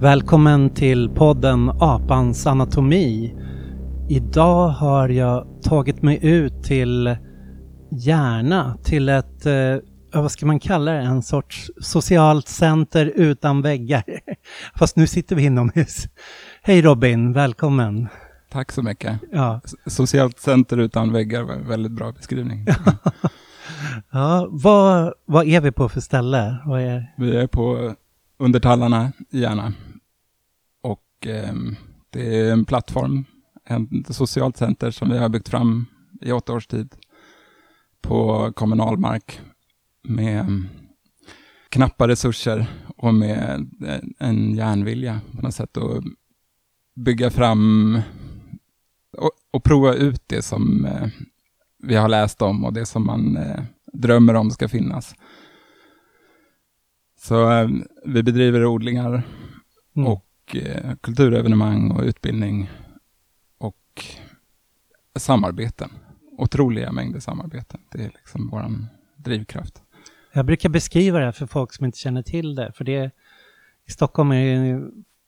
[0.00, 3.34] Välkommen till podden Apans anatomi.
[4.08, 7.16] Idag har jag tagit mig ut till
[7.90, 9.76] Järna, till ett, eh,
[10.12, 14.04] vad ska man kalla det, en sorts socialt center utan väggar.
[14.74, 16.08] Fast nu sitter vi inomhus.
[16.62, 18.08] Hej Robin, välkommen.
[18.52, 19.20] Tack så mycket.
[19.32, 19.60] Ja.
[19.86, 22.66] Socialt center utan väggar var en väldigt bra beskrivning.
[24.10, 26.56] ja, vad, vad är vi på för ställe?
[26.64, 27.14] Vad är...
[27.16, 27.94] Vi är på
[28.38, 29.72] Undertallarna i Järna.
[31.20, 31.54] Och eh,
[32.10, 33.24] det är en plattform,
[33.64, 35.86] ett socialt center som vi har byggt fram
[36.20, 36.94] i åtta års tid
[38.00, 39.40] på kommunal mark
[40.02, 40.62] med
[41.68, 43.70] knappa resurser och med
[44.18, 46.04] en järnvilja på något sätt att
[46.94, 48.00] bygga fram
[49.18, 51.08] och, och prova ut det som eh,
[51.78, 53.60] vi har läst om och det som man eh,
[53.92, 55.14] drömmer om ska finnas.
[57.18, 57.68] Så eh,
[58.04, 59.22] vi bedriver odlingar
[59.96, 60.18] mm.
[60.50, 62.70] Och eh, kulturevenemang och utbildning
[63.58, 64.04] och
[65.18, 65.90] samarbeten.
[66.38, 67.80] Otroliga mängder samarbeten.
[67.92, 69.82] Det är liksom vår drivkraft.
[70.32, 73.10] Jag brukar beskriva det för folk som inte känner till det, för det
[73.88, 74.82] i Stockholm är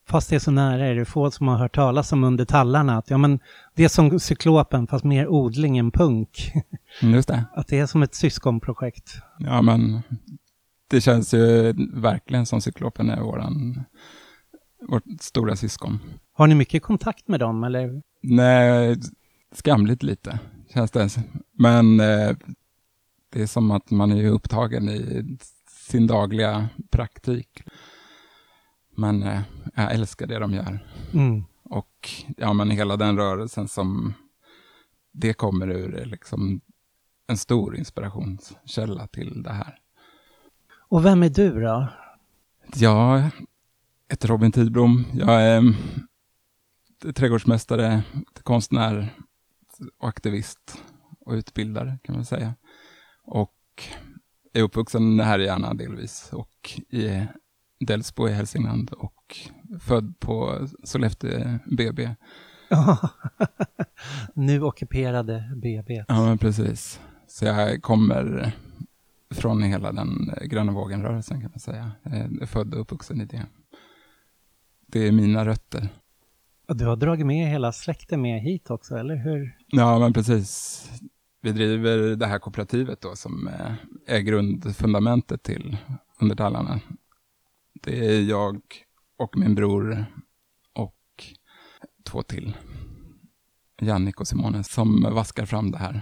[0.07, 2.97] fast det är så nära, är det få som har hört talas om under tallarna,
[2.97, 3.39] att ja men
[3.75, 6.51] det är som cyklopen fast mer odling än punk.
[7.01, 7.45] Mm, just det.
[7.53, 9.15] Att det är som ett syskonprojekt.
[9.39, 10.01] Ja men
[10.87, 13.83] det känns ju verkligen som cyklopen är våran,
[14.87, 15.99] vårt stora syskon.
[16.33, 18.01] Har ni mycket kontakt med dem eller?
[18.21, 18.97] Nej,
[19.51, 20.39] skamligt lite
[20.73, 21.09] känns det.
[21.51, 22.35] Men eh,
[23.29, 27.63] det är som att man är upptagen i sin dagliga praktik.
[28.95, 29.41] Men eh,
[29.75, 30.87] jag älskar det de gör.
[31.13, 31.43] Mm.
[31.63, 34.13] Och ja, men hela den rörelsen som
[35.11, 36.61] det kommer ur är liksom
[37.27, 39.79] en stor inspirationskälla till det här.
[40.89, 41.87] Och vem är du då?
[42.75, 43.29] Jag
[44.13, 45.05] heter Robin Tidblom.
[45.13, 45.73] Jag är
[47.13, 48.03] trädgårdsmästare,
[48.43, 49.13] konstnär
[49.99, 50.83] och aktivist
[51.19, 52.55] och utbildare kan man säga.
[53.23, 53.53] Och
[54.53, 57.25] är uppvuxen här i Järna delvis och i
[57.79, 59.37] Delsbo i Hälsingland och
[59.79, 62.15] född på Sollefteå BB.
[64.33, 66.05] nu ockuperade BB.
[66.07, 66.99] Ja, men precis.
[67.27, 68.53] Så jag kommer
[69.29, 71.91] från hela den gröna vågen-rörelsen kan man säga.
[72.03, 73.45] Jag är född och uppvuxen i det.
[74.93, 75.89] Det är mina rötter.
[76.67, 79.57] Och du har dragit med hela släkten med hit också, eller hur?
[79.67, 80.83] Ja, men precis.
[81.41, 83.49] Vi driver det här kooperativet då som
[84.07, 85.77] är grundfundamentet till
[86.21, 86.79] Undertallarna.
[87.73, 88.61] Det är jag
[89.17, 90.05] och min bror
[90.73, 91.23] och
[92.03, 92.57] två till.
[93.81, 96.01] Jannik och Simone som vaskar fram det här.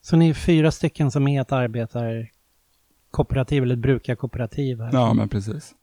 [0.00, 4.80] Så ni är fyra stycken som är ett arbetarkooperativ eller ett brukarkooperativ?
[4.80, 4.90] Här.
[4.92, 5.74] Ja, men precis.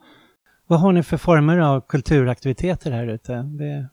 [0.70, 3.34] Vad har ni för former av kulturaktiviteter här ute?
[3.34, 3.90] Det...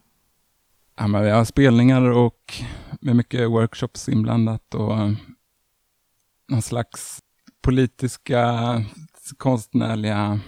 [0.97, 2.55] Ja, men vi har spelningar och
[3.01, 4.97] med mycket workshops inblandat och
[6.49, 7.19] någon slags
[7.63, 8.55] politiska,
[9.37, 10.41] konstnärliga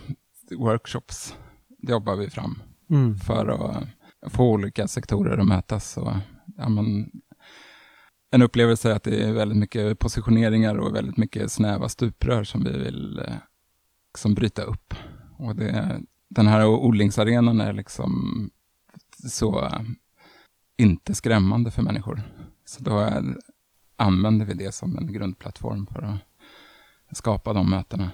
[0.59, 1.37] workshops
[1.79, 3.17] jobbar vi fram mm.
[3.17, 5.97] för att få olika sektorer att mötas.
[5.97, 6.13] Och,
[6.57, 7.11] ja, men,
[8.31, 12.65] en upplevelse är att det är väldigt mycket positioneringar och väldigt mycket snäva stuprör som
[12.65, 13.35] vi vill eh,
[14.15, 14.95] liksom bryta upp.
[15.39, 18.51] Och det, den här odlingsarenan är liksom
[19.29, 19.71] så
[20.77, 22.23] inte skrämmande för människor.
[22.65, 23.11] Så då
[23.97, 26.19] använder vi det som en grundplattform för
[27.09, 28.11] att skapa de mötena.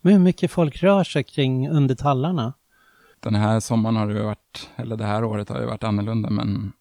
[0.00, 2.54] Men hur mycket folk rör sig kring under tallarna?
[3.20, 6.72] Den här sommaren har det varit, eller det här året har det varit annorlunda, men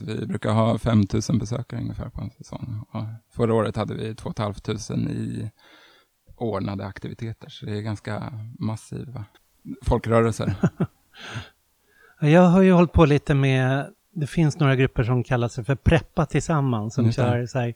[0.00, 0.98] vi brukar ha 5
[1.28, 2.84] 000 besökare ungefär på en säsong.
[2.90, 5.50] Och förra året hade vi 2 500 i
[6.36, 9.24] ordnade aktiviteter, så det är ganska massiva
[9.82, 10.54] folkrörelser.
[12.20, 15.74] Jag har ju hållit på lite med, det finns några grupper som kallar sig för
[15.74, 17.74] Preppa tillsammans, som kör så här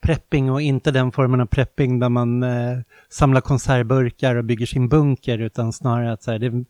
[0.00, 4.88] prepping och inte den formen av prepping där man eh, samlar konservburkar och bygger sin
[4.88, 6.64] bunker, utan snarare att så här, det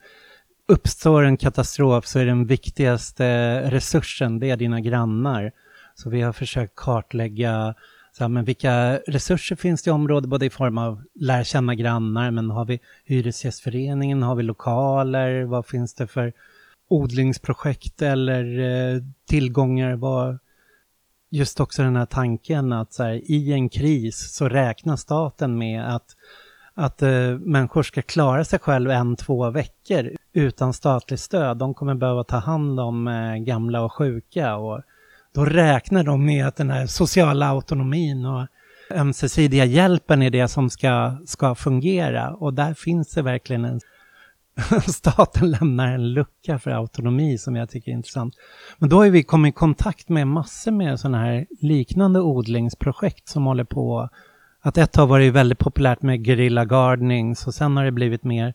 [0.68, 5.52] uppstår en katastrof så är den viktigaste resursen, det är dina grannar.
[5.94, 7.74] Så vi har försökt kartlägga
[8.18, 11.74] så här, men vilka resurser finns det i området, både i form av lära känna
[11.74, 16.32] grannar, men har vi Hyresgästföreningen, har vi lokaler, vad finns det för
[16.88, 20.38] odlingsprojekt eller eh, tillgångar, vad,
[21.30, 25.94] just också den här tanken att så här, i en kris så räknar staten med
[25.94, 26.16] att,
[26.74, 31.56] att uh, människor ska klara sig själv en, två veckor utan statligt stöd.
[31.56, 34.80] De kommer behöva ta hand om uh, gamla och sjuka och
[35.32, 38.46] då räknar de med att den här sociala autonomin och
[38.90, 43.80] ömsesidiga hjälpen är det som ska, ska fungera och där finns det verkligen en
[44.86, 48.34] staten lämnar en lucka för autonomi som jag tycker är intressant.
[48.78, 53.46] Men då har vi kommit i kontakt med massor med sådana här liknande odlingsprojekt som
[53.46, 54.08] håller på.
[54.60, 58.54] Att ett har varit väldigt populärt med guerrilla gardening, så sen har det blivit mer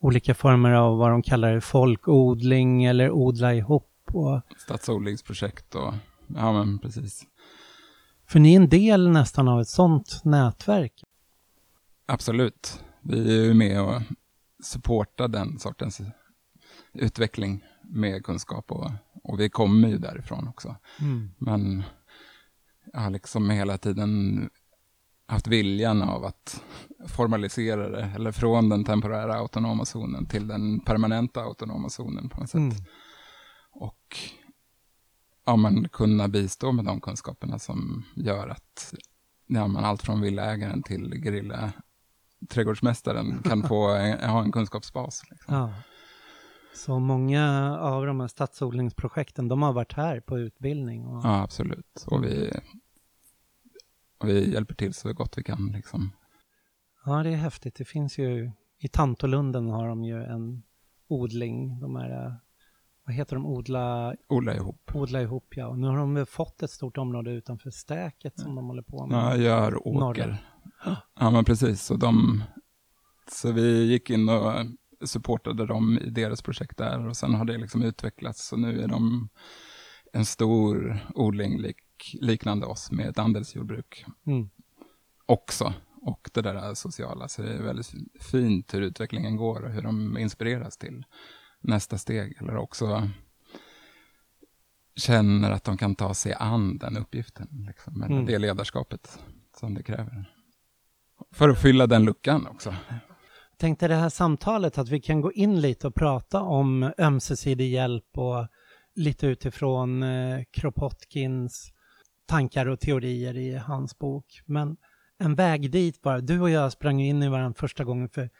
[0.00, 3.88] olika former av vad de kallar folkodling eller odla ihop.
[4.06, 4.40] Och...
[4.58, 5.94] Stadsodlingsprojekt och
[6.36, 7.26] ja men precis.
[8.26, 11.04] För ni är en del nästan av ett sådant nätverk.
[12.06, 12.84] Absolut.
[13.02, 14.02] Vi är ju med och
[14.62, 16.00] supportar den sortens
[16.92, 18.90] utveckling med kunskap och,
[19.22, 20.76] och vi kommer ju därifrån också.
[21.00, 21.30] Mm.
[21.38, 21.82] Men
[22.92, 24.50] jag har liksom hela tiden
[25.26, 26.64] haft viljan av att
[27.06, 32.50] formalisera det, eller från den temporära autonoma zonen till den permanenta autonoma zonen på något
[32.50, 32.58] sätt.
[32.58, 32.74] Mm.
[33.72, 34.18] Och
[35.44, 38.94] ja, men kunna bistå med de kunskaperna som gör att
[39.46, 41.72] ja, men allt från villägaren till gerilla
[42.48, 43.86] trädgårdsmästaren kan få
[44.26, 45.22] ha en kunskapsbas.
[45.30, 45.54] Liksom.
[45.54, 45.74] Ja.
[46.74, 51.06] Så många av de här stadsodlingsprojekten, de har varit här på utbildning?
[51.06, 51.24] Och...
[51.24, 52.04] Ja, absolut.
[52.06, 52.50] Och vi,
[54.18, 55.72] och vi hjälper till så gott vi kan.
[55.72, 56.10] Liksom.
[57.04, 57.74] Ja, det är häftigt.
[57.74, 60.62] Det finns ju, i Tantolunden har de ju en
[61.08, 62.36] odling, de här,
[63.12, 64.14] vad heter de, odla...
[64.28, 64.90] Odla ihop.
[64.94, 65.66] Odla ihop, ja.
[65.66, 69.18] Och nu har de fått ett stort område utanför Stäket som de håller på med.
[69.18, 70.00] Ja, gör åker.
[70.00, 70.38] Norra.
[71.20, 71.82] Ja, men precis.
[71.82, 72.42] Så, de,
[73.30, 74.52] så vi gick in och
[75.04, 78.46] supportade dem i deras projekt där och sen har det liksom utvecklats.
[78.48, 79.28] Så nu är de
[80.12, 84.50] en stor odling lik, liknande oss med ett andelsjordbruk mm.
[85.26, 85.74] också.
[86.02, 90.18] Och det där sociala, så det är väldigt fint hur utvecklingen går och hur de
[90.18, 91.04] inspireras till
[91.62, 92.36] nästa steg.
[92.40, 93.08] Eller också
[94.96, 98.26] känner att de kan ta sig an den uppgiften, liksom, eller mm.
[98.26, 99.18] det ledarskapet
[99.56, 100.24] som det kräver.
[101.32, 102.74] För att fylla den luckan också.
[103.50, 107.70] Jag tänkte det här samtalet att vi kan gå in lite och prata om ömsesidig
[107.70, 108.48] hjälp och
[108.94, 111.72] lite utifrån eh, Kropotkins
[112.26, 114.42] tankar och teorier i hans bok.
[114.46, 114.76] Men
[115.18, 116.20] en väg dit bara.
[116.20, 118.30] Du och jag sprang in i varandra första gången för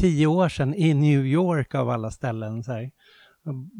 [0.00, 2.64] tio år sedan i New York av alla ställen.
[2.64, 2.90] Så här.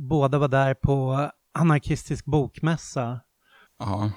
[0.09, 3.21] Båda var där på anarkistisk bokmässa.
[3.79, 4.13] Ja,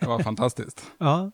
[0.00, 0.82] det var fantastiskt.
[0.98, 1.30] ja,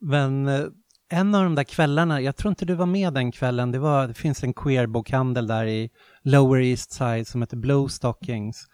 [0.00, 0.64] men eh,
[1.08, 4.08] en av de där kvällarna, jag tror inte du var med den kvällen, det, var,
[4.08, 5.90] det finns en queerbokhandel där i
[6.22, 8.66] Lower East Side som heter Blue Stockings.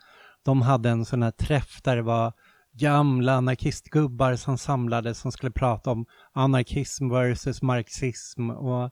[0.45, 2.33] De hade en sån här träff där det var
[2.73, 8.51] gamla anarkistgubbar som samlades som skulle prata om anarkism versus marxism.
[8.51, 8.91] Och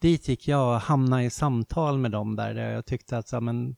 [0.00, 3.40] dit gick jag och hamnade i samtal med dem där, där jag tyckte att, så,
[3.40, 3.76] men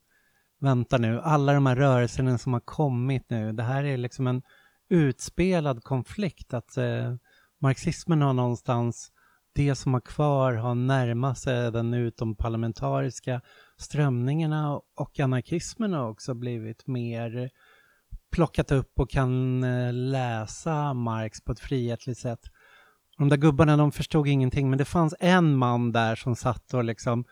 [0.61, 4.43] vänta nu, alla de här rörelserna som har kommit nu, det här är liksom en
[4.89, 6.55] utspelad konflikt.
[6.55, 7.15] att eh,
[7.61, 9.13] marxismen har någonstans,
[9.55, 13.41] det som har kvar har närmat sig den utomparlamentariska
[13.77, 17.51] strömningarna och anarkismen har också blivit mer
[18.33, 22.41] plockat upp och kan eh, läsa Marx på ett frihetligt sätt.
[23.23, 26.85] De där gubbarna de förstod ingenting men det fanns en man där som satt och
[26.85, 27.25] liksom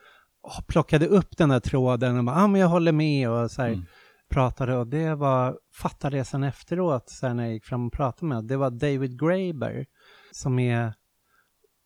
[0.67, 3.69] plockade upp den där tråden och bara, ah, men jag håller med och så här,
[3.69, 3.85] mm.
[4.31, 7.93] pratade och det var, fattade jag sen efteråt så här, när jag gick fram och
[7.93, 9.87] pratade med det var David Graeber
[10.33, 10.95] som är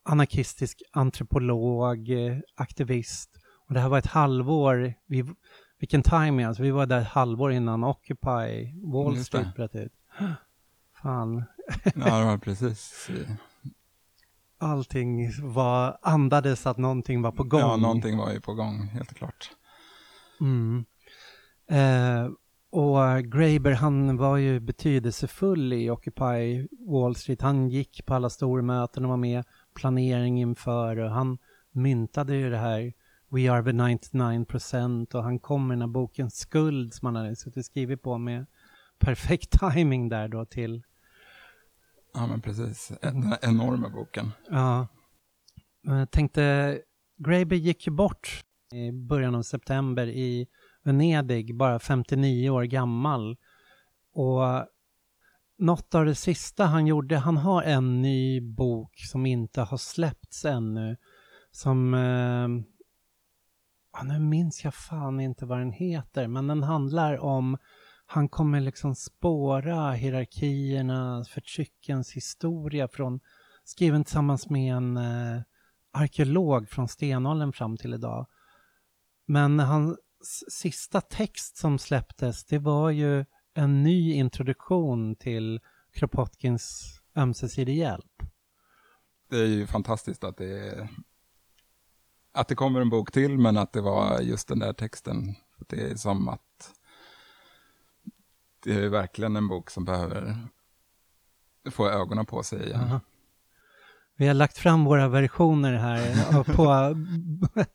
[0.04, 2.08] anarkistisk antropolog,
[2.56, 3.30] aktivist.
[3.68, 5.25] Och det här var ett halvår, vi,
[5.78, 9.92] vilken timing alltså, vi var där ett halvår innan Occupy Wall Street bröt ut.
[11.02, 11.44] Fan.
[11.84, 13.08] ja, det var precis.
[14.58, 17.61] Allting var, andades att någonting var på gång.
[17.61, 19.50] Ja, någonting var ju på gång, helt klart.
[20.40, 20.84] Mm.
[21.70, 22.30] Eh,
[22.70, 27.42] och Graeber han var ju betydelsefull i Occupy Wall Street.
[27.42, 29.44] Han gick på alla stormöten och var med
[29.75, 31.38] planering inför och han
[31.73, 32.92] myntade ju det här
[33.28, 37.37] We are the 99% och han kom med den här boken Skuld som han hade
[37.37, 38.46] suttit skrivit på med
[38.99, 40.82] perfekt timing där då till
[42.14, 44.33] Ja men precis, den enorma boken.
[44.50, 44.87] Ja.
[45.83, 46.78] Jag tänkte,
[47.16, 50.47] Graeber gick ju bort i början av september i
[50.83, 53.37] Venedig, bara 59 år gammal.
[54.12, 54.66] Och
[55.59, 60.44] något av det sista han gjorde, han har en ny bok som inte har släppts
[60.44, 60.97] ännu.
[61.50, 62.49] Som, eh,
[64.04, 67.59] nu minns jag fan inte vad den heter, men den handlar om,
[68.14, 73.21] han kommer liksom spåra hierarkierna, förtryckens historia från,
[73.64, 75.42] skriven tillsammans med en eh,
[75.92, 78.26] arkeolog från stenåldern fram till idag.
[79.26, 79.99] Men hans
[80.50, 85.61] sista text som släpptes, det var ju en ny introduktion till
[85.92, 88.23] Kropotkins ömsesidig hjälp.
[89.30, 90.88] Det är ju fantastiskt att det
[92.33, 95.35] att det kommer en bok till, men att det var just den där texten.
[95.66, 96.75] Det är som att
[98.64, 100.37] det är verkligen en bok som behöver
[101.71, 102.80] få ögonen på sig igen.
[102.80, 103.00] Aha.
[104.16, 106.94] Vi har lagt fram våra versioner här på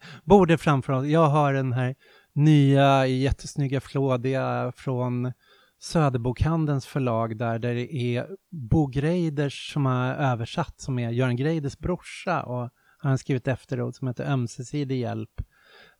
[0.23, 1.05] bordet framför oss.
[1.05, 1.95] Jag har den här
[2.33, 5.33] nya jättesnygga flådiga från
[5.79, 11.77] Söderbokhandelns förlag där, där det är Bo Greiders som har översatt, som är Göran Greiders
[11.77, 15.41] brorsa och han har skrivit efteråt som heter Ömsesidig hjälp.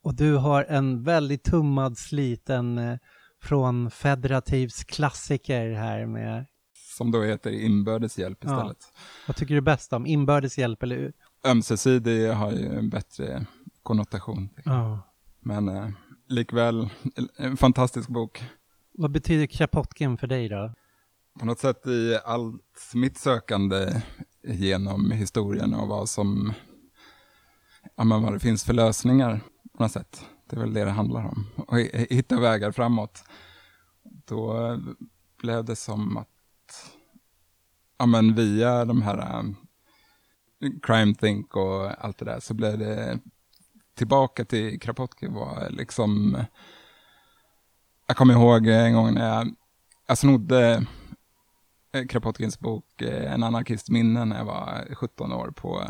[0.02, 2.98] Och du har en väldigt tummad, sliten eh,
[3.42, 6.46] från Federativs klassiker här med
[7.00, 8.78] som då heter inbördes hjälp istället.
[8.94, 9.00] Ja.
[9.28, 11.14] Vad tycker du bäst om, inbördes hjälp eller?
[11.46, 13.46] Ömsesidig har ju en bättre
[13.84, 14.50] konnotation.
[14.66, 15.02] Ja.
[15.40, 15.90] Men eh,
[16.28, 16.90] likväl
[17.38, 18.44] en fantastisk bok.
[18.94, 20.74] Vad betyder Krapotkin för dig då?
[21.40, 24.02] På något sätt i allt mitt sökande
[24.44, 26.54] genom historien och vad som,
[27.96, 29.42] ja men vad det finns för lösningar
[29.78, 30.26] på något sätt.
[30.50, 31.48] Det är väl det det handlar om.
[31.68, 31.78] Och
[32.10, 33.24] hitta vägar framåt.
[34.04, 34.78] Då
[35.42, 36.28] blev det som att
[37.98, 39.56] ja, men via de här um,
[40.84, 43.20] Crime Think och allt det där så blev det
[43.94, 46.38] tillbaka till Kropotkin var liksom
[48.08, 49.56] jag kommer ihåg en gång när jag,
[50.08, 50.86] jag snodde
[52.10, 55.84] Kropotkins bok eh, En anarkist minne när jag var 17 år på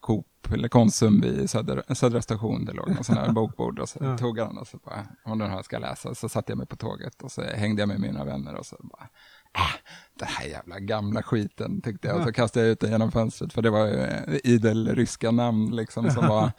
[0.00, 2.64] Coop eller Konsum vid Södra, Södra station.
[2.64, 4.18] Det låg någon sån här bokbord och så ja.
[4.18, 6.14] tog jag den och så bara, om den här ska läsa.
[6.14, 8.76] Så satte jag mig på tåget och så hängde jag med mina vänner och så
[8.82, 9.08] bara,
[9.54, 9.74] äh,
[10.18, 12.16] den här jävla gamla skiten tyckte jag.
[12.16, 15.76] Och så kastade jag ut den genom fönstret för det var ju idel ryska namn
[15.76, 16.52] liksom som var.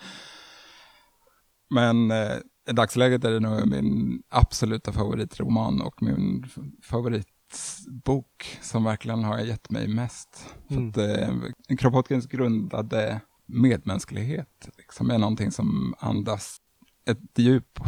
[1.70, 2.38] Men eh,
[2.70, 6.46] i dagsläget är det nog min absoluta favoritroman och min
[7.50, 10.56] favoritbok som verkligen har gett mig mest.
[10.70, 10.94] Mm.
[10.94, 16.62] För att eh, Kropotkins grundade medmänsklighet liksom är någonting som andas
[17.06, 17.80] ett djup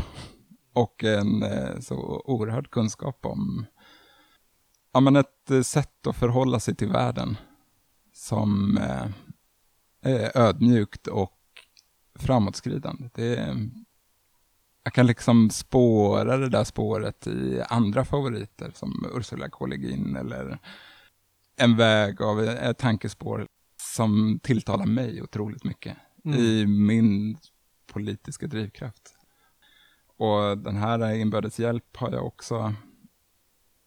[0.73, 3.65] och en eh, så oerhörd kunskap om
[4.93, 7.37] ja, men ett sätt att förhålla sig till världen
[8.13, 9.07] som eh,
[10.01, 11.35] är ödmjukt och
[12.15, 13.09] framåtskridande.
[13.13, 13.69] Det är,
[14.89, 19.65] jag kan liksom spåra det där spåret i andra favoriter som Ursula K.
[19.65, 20.59] Le Guin eller
[21.57, 23.47] En väg av ett tankespår
[23.81, 26.39] som tilltalar mig otroligt mycket mm.
[26.39, 27.37] i min
[27.93, 29.15] politiska drivkraft.
[30.17, 32.73] Och den här inbördes hjälp har jag också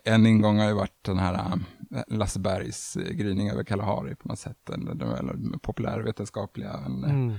[0.05, 4.39] en ingång har ju varit den här äh, Lasse Bergs gryning över Kalahari på något
[4.39, 7.39] sätt, eller den populärvetenskapliga, en, mm.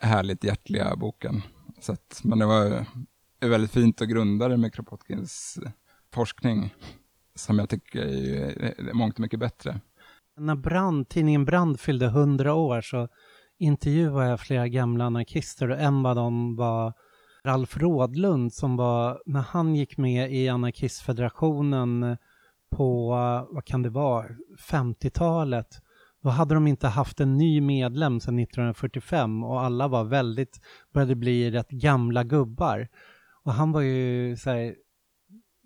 [0.00, 1.42] härligt hjärtliga boken.
[1.80, 2.86] Så att, men det var
[3.40, 5.58] väldigt fint att grunda det med Kropotkins
[6.14, 6.74] forskning,
[7.34, 9.80] som jag tycker är mångt mycket bättre.
[10.36, 13.08] När Brand, tidningen Brand fyllde 100 år så
[13.58, 16.92] intervjuade jag flera gamla anarkister och en av dem var
[17.44, 22.16] Ralf Rådlund som var, när han gick med i anarkistfederationen
[22.70, 23.08] på,
[23.50, 24.26] vad kan det vara,
[24.70, 25.82] 50-talet,
[26.22, 30.60] då hade de inte haft en ny medlem sedan 1945 och alla var väldigt,
[30.92, 32.88] började bli rätt gamla gubbar.
[33.42, 34.74] Och han var ju så här,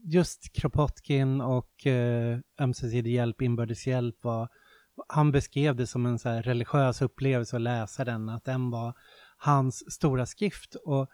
[0.04, 4.48] just Kropotkin och eh, ömsesidig hjälp, inbördes hjälp var,
[5.08, 8.94] han beskrev det som en så religiös upplevelse att läsa den, att den var
[9.36, 10.74] hans stora skrift.
[10.74, 11.10] Och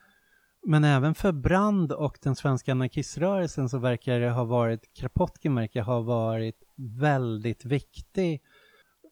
[0.67, 5.83] men även för Brand och den svenska anarkiströrelsen så verkar det ha varit, Kropotkin verkar
[5.83, 8.43] ha varit väldigt viktig.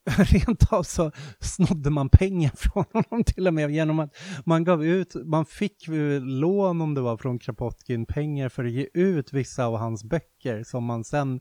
[0.19, 4.85] Rent av så snodde man pengar från honom till och med genom att man gav
[4.85, 5.89] ut, man fick
[6.21, 10.63] lån om det var från Kropotkin, pengar för att ge ut vissa av hans böcker
[10.63, 11.41] som man sen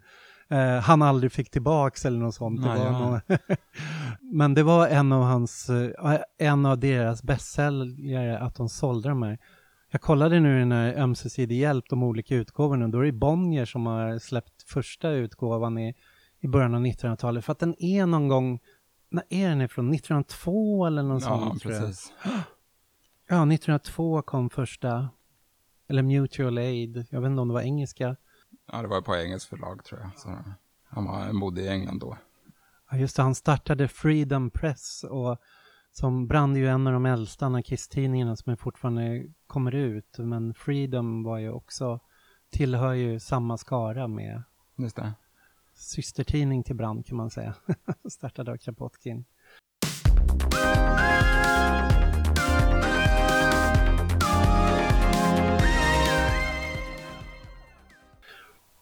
[0.49, 2.63] eh, han aldrig fick tillbaks eller något sånt.
[2.63, 3.19] Det någon...
[4.21, 9.23] Men det var en av hans, eh, en av deras bästsäljare att de sålde de
[9.23, 9.37] här.
[9.91, 13.85] Jag kollade nu den här ömsesidig hjälp, de olika utgåvorna, då är det Bonnier som
[13.85, 15.95] har släppt första utgåvan i,
[16.39, 18.59] i början av 1900-talet, för att den är någon gång,
[19.09, 19.93] när är den ifrån?
[19.93, 21.63] 1902 eller något ja, sånt?
[21.65, 22.13] Ja, precis.
[23.29, 25.09] Ja, 1902 kom första,
[25.87, 28.15] eller Mutual Aid, jag vet inte om det var engelska.
[28.71, 30.19] Ja, det var på engelskt förlag tror jag.
[30.19, 30.37] Så
[30.89, 32.17] han bodde i England då.
[32.91, 35.37] Ja, just det, han startade Freedom Press och
[35.91, 40.17] som Brand är ju en av de äldsta anarkisttidningarna som fortfarande kommer ut.
[40.17, 41.99] Men Freedom var ju också,
[42.49, 44.43] tillhör ju samma skara med
[44.75, 45.13] Just det.
[45.77, 47.55] Systertidning till Brand kan man säga.
[48.09, 49.25] Startade av Kropotkin.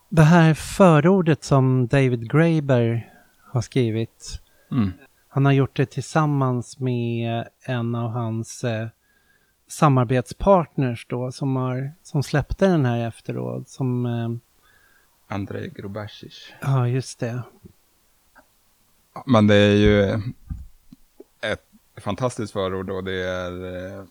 [0.09, 3.13] Det här förordet som David Graeber
[3.51, 4.91] har skrivit mm.
[5.35, 8.87] Han har gjort det tillsammans med en av hans eh,
[9.67, 13.69] samarbetspartners då som, har, som släppte den här efteråt.
[13.69, 14.29] Som, eh,
[15.27, 16.53] Andrei Grubasic.
[16.61, 17.43] Ja, just det.
[19.25, 20.21] Men det är ju
[21.41, 21.65] ett
[21.97, 24.05] fantastiskt förord och det är eh,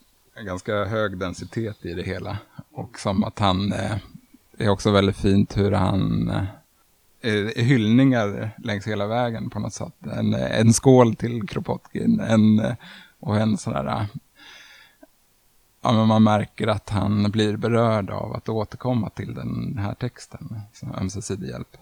[0.44, 2.38] ganska hög densitet i det hela.
[2.70, 3.96] Och som att han, eh,
[4.52, 6.28] det är också väldigt fint hur han
[7.20, 10.06] eh, hyllningar längs hela vägen på något sätt.
[10.12, 12.76] En, en skål till Kropotkin en,
[13.20, 14.06] och en sån där
[15.84, 20.60] ja, men man märker att han blir berörd av att återkomma till den här texten.
[20.72, 21.76] Så ömsesidig hjälp.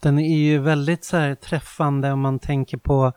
[0.00, 3.12] Den är ju väldigt så här träffande om man tänker på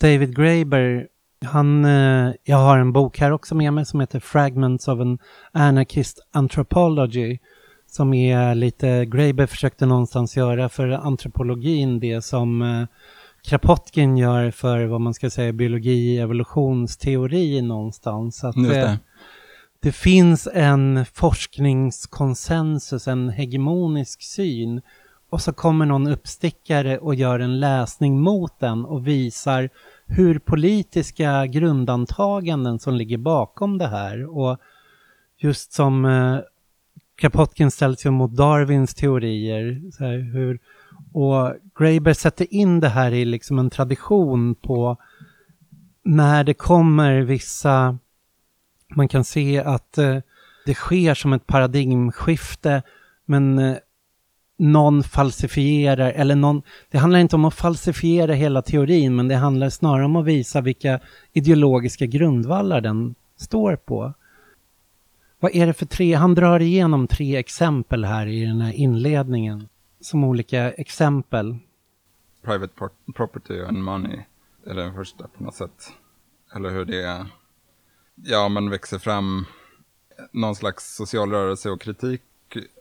[0.00, 1.08] David Graeber.
[1.44, 5.18] Han, eh, jag har en bok här också med mig som heter Fragments of an
[5.52, 7.38] Anarchist Anthropology.
[7.86, 12.86] Som är lite, Graeber försökte någonstans göra för antropologin det som eh,
[13.42, 18.44] Kropotkin gör för vad man ska säga biologi, evolutionsteori någonstans.
[18.44, 18.98] Att, Just det
[19.82, 24.80] det finns en forskningskonsensus, en hegemonisk syn
[25.30, 29.70] och så kommer någon uppstickare och gör en läsning mot den och visar
[30.06, 34.58] hur politiska grundantaganden som ligger bakom det här och
[35.38, 36.38] just som eh,
[37.16, 39.90] Kropotkin ställs ju mot Darwins teorier.
[39.92, 40.58] Så här, hur,
[41.12, 44.96] och Graeber sätter in det här i liksom en tradition på
[46.04, 47.98] när det kommer vissa,
[48.96, 50.18] man kan se att eh,
[50.66, 52.82] det sker som ett paradigmskifte
[53.24, 53.76] men eh,
[54.58, 59.70] någon falsifierar, eller någon, det handlar inte om att falsifiera hela teorin, men det handlar
[59.70, 61.00] snarare om att visa vilka
[61.32, 64.12] ideologiska grundvallar den står på.
[65.40, 69.68] Vad är det för tre, han drar igenom tre exempel här i den här inledningen,
[70.00, 71.56] som olika exempel.
[72.42, 72.72] Private
[73.14, 74.20] property and money
[74.66, 75.92] är den första på något sätt.
[76.56, 77.26] Eller hur det,
[78.14, 79.44] ja men växer fram
[80.32, 82.22] någon slags social rörelse och kritik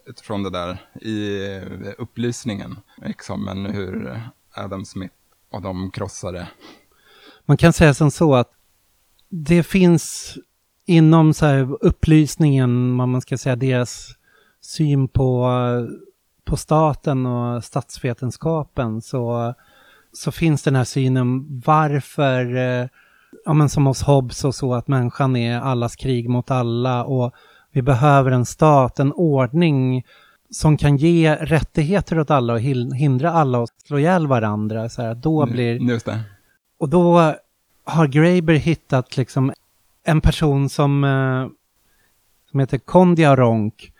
[0.05, 2.75] utifrån det där i eh, upplysningen.
[3.05, 4.21] Liksom, men hur
[4.55, 5.15] Adam Smith
[5.51, 6.47] och de krossade.
[7.45, 8.51] Man kan säga som så att
[9.29, 10.37] det finns
[10.85, 14.07] inom så här upplysningen, vad man ska säga, deras
[14.61, 15.49] syn på,
[16.45, 19.53] på staten och statsvetenskapen så,
[20.13, 22.87] så finns den här synen varför, eh,
[23.45, 27.33] ja men som hos Hobbes och så, att människan är allas krig mot alla och
[27.71, 30.03] vi behöver en stat, en ordning
[30.49, 34.89] som kan ge rättigheter åt alla och hindra alla att slå ihjäl varandra.
[34.89, 35.89] Så här, då blir...
[35.89, 36.19] Just det.
[36.79, 37.33] Och då
[37.83, 39.53] har Graeber hittat liksom
[40.03, 41.47] en person som, eh,
[42.51, 43.93] som heter Kondia Ronk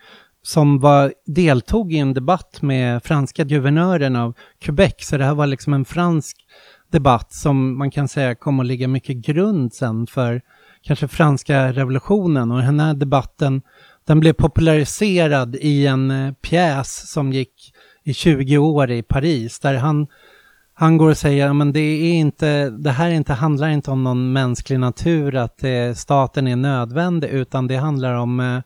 [0.44, 4.96] som var, deltog i en debatt med franska guvernören av Quebec.
[5.00, 6.38] Så det här var liksom en fransk
[6.92, 10.42] debatt som man kan säga kom att ligga mycket grund sen för
[10.82, 12.52] kanske franska revolutionen.
[12.52, 13.62] Och den här debatten,
[14.08, 17.74] den blev populariserad i en eh, pjäs som gick
[18.04, 20.08] i 20 år i Paris, där han,
[20.74, 24.34] han går och säger men det är inte, det här inte, handlar inte om någon
[24.34, 28.60] mänsklig natur, att eh, staten är nödvändig, utan det handlar om eh,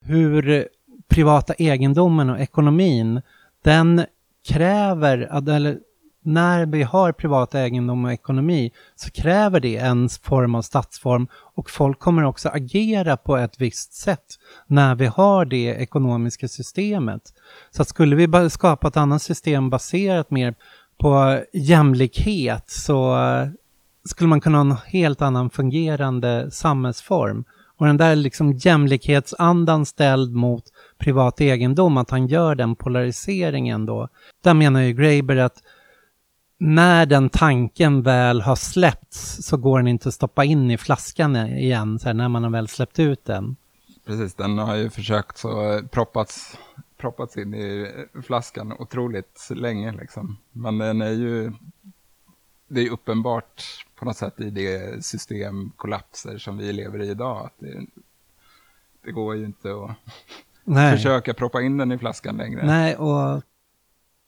[0.00, 0.68] hur
[1.08, 3.22] privata egendomen och ekonomin,
[3.64, 4.04] den
[4.48, 5.78] kräver, eller
[6.22, 11.70] när vi har privat egendom och ekonomi så kräver det en form av statsform och
[11.70, 14.24] folk kommer också agera på ett visst sätt
[14.66, 17.22] när vi har det ekonomiska systemet.
[17.70, 20.54] Så att skulle vi skapa ett annat system baserat mer
[20.98, 23.48] på jämlikhet så eh,
[24.04, 27.44] skulle man kunna ha en helt annan fungerande samhällsform.
[27.76, 30.64] Och den där liksom jämlikhetsandan ställd mot
[30.98, 34.08] privat egendom, att han gör den polariseringen då.
[34.42, 35.62] Där menar ju Graeber att
[36.60, 41.36] när den tanken väl har släppts så går den inte att stoppa in i flaskan
[41.36, 43.56] igen, så här, när man har väl släppt ut den.
[44.06, 46.58] Precis, den har ju försökt så proppats,
[46.96, 47.92] proppats in i
[48.26, 50.36] flaskan otroligt länge liksom.
[50.52, 51.52] Men den är ju,
[52.68, 57.46] det är uppenbart på något sätt i det systemkollapser som vi lever i idag.
[57.46, 57.86] Att det,
[59.04, 62.66] det går ju inte att försöka proppa in den i flaskan längre.
[62.66, 63.42] Nej, och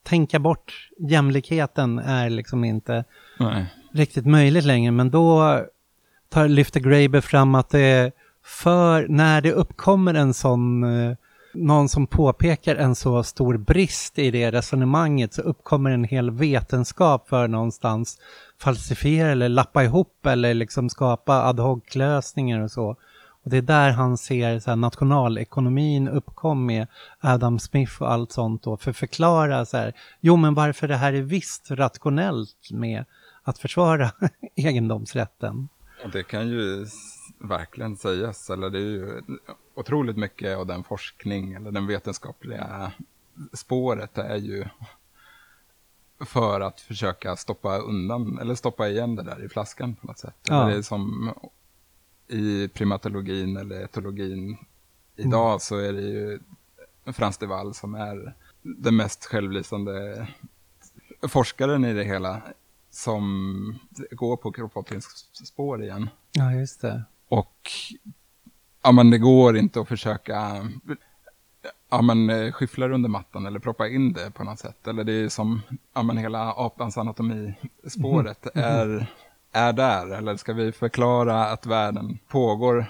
[0.03, 3.05] tänka bort jämlikheten är liksom inte
[3.39, 3.67] Nej.
[3.93, 4.91] riktigt möjligt längre.
[4.93, 5.61] Men då
[6.29, 8.13] tar, lyfter Graeber fram att det
[8.45, 11.17] för när det uppkommer en sån, eh,
[11.55, 17.29] någon som påpekar en så stor brist i det resonemanget så uppkommer en hel vetenskap
[17.29, 18.19] för någonstans
[18.61, 22.97] falsifiera eller lappa ihop eller liksom skapa ad hoc-lösningar och så.
[23.45, 26.87] Och det är där han ser så här, nationalekonomin uppkom med
[27.21, 30.97] Adam Smith och allt sånt då, för att förklara så här, jo men varför det
[30.97, 33.05] här är visst rationellt med
[33.43, 34.11] att försvara
[34.55, 35.69] egendomsrätten.
[36.13, 36.87] Det kan ju
[37.39, 38.51] verkligen sägas.
[38.51, 39.23] Eller det är ju
[39.75, 42.93] otroligt mycket av den forskning eller den vetenskapliga
[43.53, 44.65] spåret är ju
[46.21, 50.37] för att försöka stoppa undan eller stoppa igen det där i flaskan på något sätt.
[50.49, 50.65] Ja.
[50.65, 51.35] Det är som
[52.33, 54.57] i primatologin eller etologin
[55.17, 55.61] idag mm.
[55.61, 56.41] så är det ju
[57.13, 60.27] Frans de Waal som är den mest självlysande
[61.23, 62.43] forskaren i det hela
[62.91, 63.79] som
[64.11, 66.11] går på Kropotkins spår igen.
[66.33, 67.03] Ja, just det.
[67.29, 67.71] Och
[68.83, 70.69] ja, men det går inte att försöka
[71.91, 74.87] ja, men, eh, skyffla under mattan eller proppa in det på något sätt.
[74.87, 75.63] Eller det är som
[75.95, 78.69] ja, men, hela apans anatomi-spåret mm.
[78.69, 79.07] är,
[79.53, 80.07] är där.
[80.07, 82.87] Eller ska vi förklara att världen pågår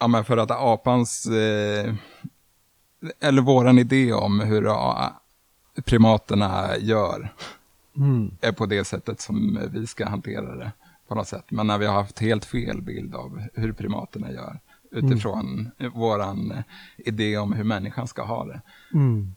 [0.00, 1.94] ja, men för att apans, eh,
[3.20, 5.20] eller våran idé om hur ja,
[5.84, 7.34] primaterna gör
[7.96, 8.36] mm.
[8.40, 10.72] är på det sättet som vi ska hantera det
[11.08, 11.44] på något sätt.
[11.48, 15.92] Men när vi har haft helt fel bild av hur primaterna gör utifrån mm.
[15.92, 16.62] våran
[16.96, 18.60] idé om hur människan ska ha det.
[18.94, 19.34] Mm.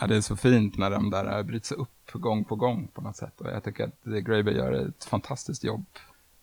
[0.00, 3.16] Ja, det är så fint när de där bryts upp gång på gång på något
[3.16, 3.40] sätt.
[3.40, 5.86] Och jag tycker att Graeber gör ett fantastiskt jobb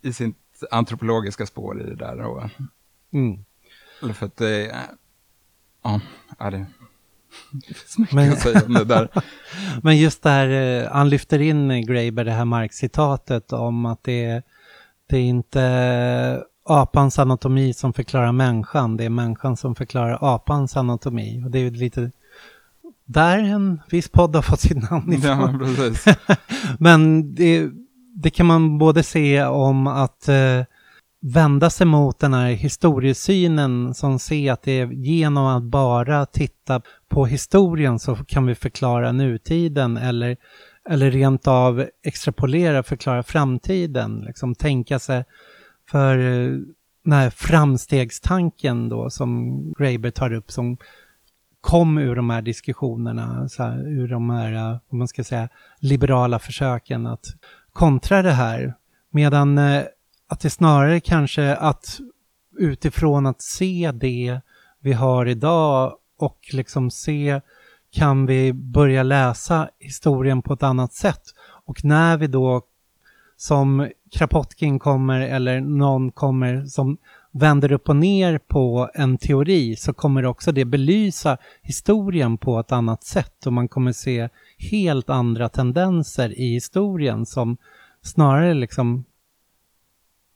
[0.01, 2.19] i sitt antropologiska spår i det där.
[2.19, 2.43] Och,
[3.11, 3.45] mm.
[4.01, 4.75] Eller för att det,
[5.83, 6.01] ja,
[6.39, 6.65] ja det,
[7.65, 9.09] finns mycket men, att säga om det där.
[9.83, 14.41] men just det här, eh, han lyfter in Graeber, det här Marx-citatet om att det,
[15.07, 21.43] det är inte apans anatomi som förklarar människan, det är människan som förklarar apans anatomi.
[21.45, 22.11] Och det är ju lite
[23.05, 25.39] där en viss podd har fått sitt namn ifrån.
[25.39, 26.05] Ja, precis.
[26.79, 27.69] men det,
[28.15, 30.63] det, kan man både se om att eh,
[31.21, 36.81] vända sig mot den här historiesynen som ser att det är genom att bara titta
[37.09, 40.37] på historien så kan vi förklara nutiden eller,
[40.89, 44.23] eller rent av extrapolera, förklara framtiden.
[44.27, 45.23] Liksom tänka sig
[45.89, 46.51] för eh,
[47.03, 50.77] den här framstegstanken då som Graeber tar upp som
[51.65, 55.49] kom ur de här diskussionerna, så här, ur de här, eh, om man ska säga,
[55.79, 57.25] liberala försöken att
[57.73, 58.73] kontra det här.
[59.09, 59.83] Medan eh,
[60.27, 61.99] att det snarare kanske att
[62.57, 64.41] utifrån att se det
[64.79, 67.41] vi har idag och liksom se,
[67.91, 71.23] kan vi börja läsa historien på ett annat sätt?
[71.65, 72.61] Och när vi då
[73.37, 76.97] som Krapotkin kommer eller någon kommer som
[77.37, 82.71] vänder upp och ner på en teori så kommer också det belysa historien på ett
[82.71, 87.57] annat sätt och man kommer se helt andra tendenser i historien som
[88.01, 89.05] snarare liksom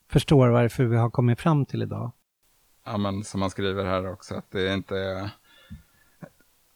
[0.10, 2.12] förstår varför vi har kommit fram till idag.
[2.86, 5.30] Ja, men som man skriver här också, att det inte är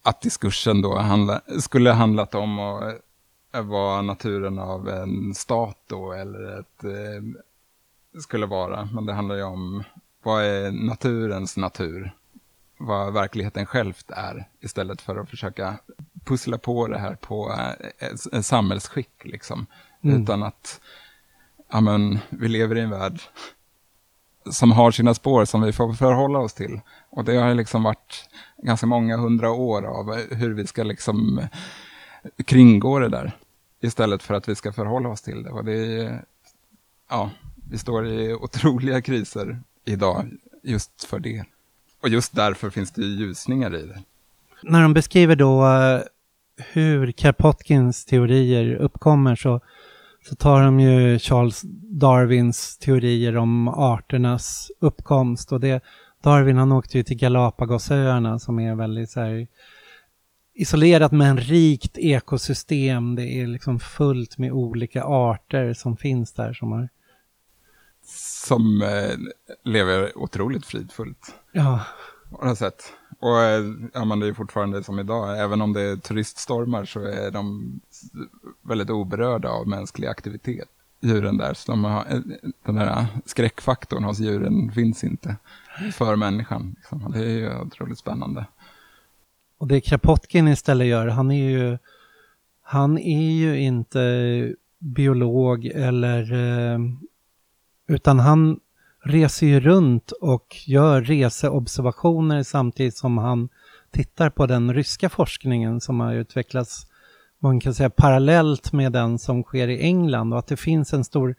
[0.04, 2.94] att diskursen då handla, skulle handlat om att
[3.54, 7.42] eh, vad naturen av en stat då eller ett eh,
[8.22, 8.90] skulle vara.
[8.94, 9.84] Men det handlar ju om
[10.24, 12.12] vad är naturens natur?
[12.78, 15.80] Vad verkligheten självt är istället för att försöka
[16.26, 17.52] pussla på det här på
[18.00, 19.66] eh, en samhällsskick liksom.
[20.02, 20.22] Mm.
[20.22, 20.82] Utan att
[21.72, 23.22] ja, men, vi lever i en värld
[24.52, 26.80] som har sina spår som vi får förhålla oss till.
[27.10, 31.48] Och det har liksom varit ganska många hundra år av hur vi ska liksom
[32.46, 33.38] kringgå det där
[33.82, 35.50] istället för att vi ska förhålla oss till det.
[35.50, 36.26] Och det är,
[37.10, 37.30] ja,
[37.70, 40.32] vi står i otroliga kriser idag
[40.64, 41.46] just för det.
[42.02, 44.04] Och just därför finns det ljusningar i det.
[44.64, 46.02] När de beskriver då eh,
[46.74, 49.60] hur Karpotkins teorier uppkommer så,
[50.30, 55.52] så tar de ju Charles Darwins teorier om arternas uppkomst.
[55.52, 55.84] Och det,
[56.24, 59.48] Darwin han åkte ju till Galapagosöarna som är väldigt så här,
[60.54, 63.16] isolerat men rikt ekosystem.
[63.16, 66.90] Det är liksom fullt med olika arter som finns där som har...
[68.46, 69.18] Som eh,
[69.64, 71.36] lever otroligt fridfullt.
[71.52, 71.86] Ja.
[72.40, 72.84] På något sätt.
[73.20, 73.64] Och eh,
[73.94, 77.72] ja, men det är fortfarande som idag, även om det är turiststormar så är de
[78.62, 80.68] väldigt oberörda av mänsklig aktivitet.
[81.02, 82.20] Djuren där, så de har, eh,
[82.66, 85.36] den där skräckfaktorn hos djuren finns inte
[85.94, 86.76] för människan.
[86.78, 87.12] Liksom.
[87.12, 88.46] Det är ju otroligt spännande.
[89.58, 91.78] Och det Krapotkin istället gör, han är ju,
[92.62, 96.34] han är ju inte biolog eller,
[97.88, 98.60] utan han
[99.04, 103.50] reser ju runt och gör reseobservationer samtidigt som han
[103.92, 106.88] tittar på den ryska forskningen som har utvecklats,
[107.40, 111.04] man kan säga parallellt med den som sker i England och att det finns en
[111.04, 111.36] stor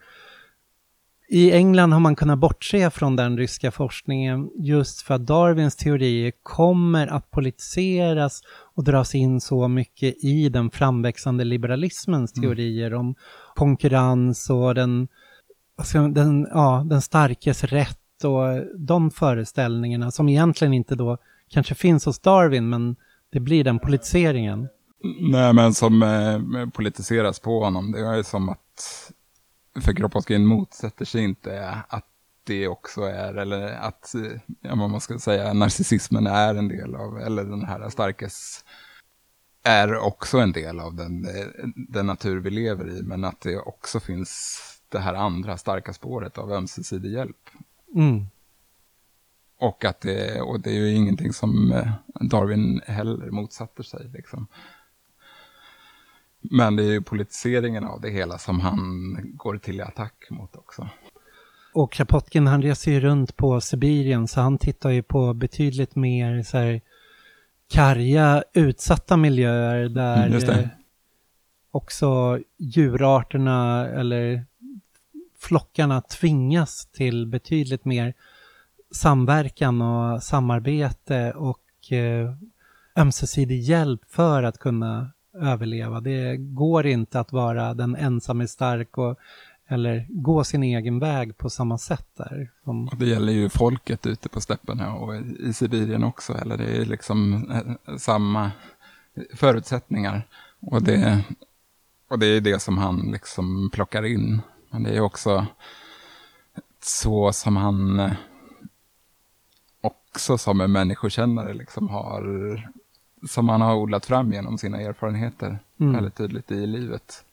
[1.29, 6.33] i England har man kunnat bortse från den ryska forskningen just för att Darwins teorier
[6.43, 8.43] kommer att politiseras
[8.75, 12.49] och dras in så mycket i den framväxande liberalismens mm.
[12.49, 13.01] teorier mm.
[13.01, 13.15] om
[13.55, 15.09] konkurrens och den,
[15.77, 22.05] Alltså, den, ja, den starkes rätt och de föreställningarna som egentligen inte då kanske finns
[22.05, 22.97] hos Darwin, men
[23.31, 24.69] det blir den politiseringen.
[25.21, 29.13] Nej, men som eh, politiseras på honom, det är som att,
[29.81, 32.05] för Kropotkin motsätter sig inte att
[32.45, 37.19] det också är, eller att, eh, ja, man ska säga, narcissismen är en del av,
[37.19, 38.65] eller den här starkes
[39.63, 41.47] är också en del av den, eh,
[41.89, 44.61] den natur vi lever i, men att det också finns
[44.95, 47.51] det här andra starka spåret av ömsesidig hjälp.
[47.95, 48.27] Mm.
[49.59, 54.11] Och, att det, och det är ju ingenting som eh, Darwin heller motsatte sig.
[54.15, 54.47] Liksom.
[56.41, 60.89] Men det är ju politiseringen av det hela som han går till attack mot också.
[61.75, 66.43] Och Krapotkin han reser ju runt på Sibirien så han tittar ju på betydligt mer
[66.43, 66.81] så här,
[67.69, 70.69] karga, utsatta miljöer där Mm,
[71.75, 74.47] också djurarterna eller
[75.49, 78.15] flockarna tvingas till betydligt mer
[78.95, 82.35] samverkan och samarbete och eh,
[82.97, 86.01] ömsesidig hjälp för att kunna överleva.
[86.01, 89.19] Det går inte att vara den ensamme stark och
[89.69, 92.51] eller gå sin egen väg på samma sätt där.
[92.65, 92.91] Som...
[92.99, 97.51] Det gäller ju folket ute på stäpperna och i Sibirien också, eller det är liksom
[97.51, 98.51] eh, samma
[99.35, 100.29] förutsättningar.
[100.61, 101.25] Och det,
[102.11, 104.41] och det är det som han liksom plockar in.
[104.75, 105.47] Men det är också
[106.83, 108.13] så som han eh,
[109.81, 112.23] också som en människokännare liksom har,
[113.29, 115.93] som han har odlat fram genom sina erfarenheter Mm.
[115.93, 117.25] väldigt tydligt i livet.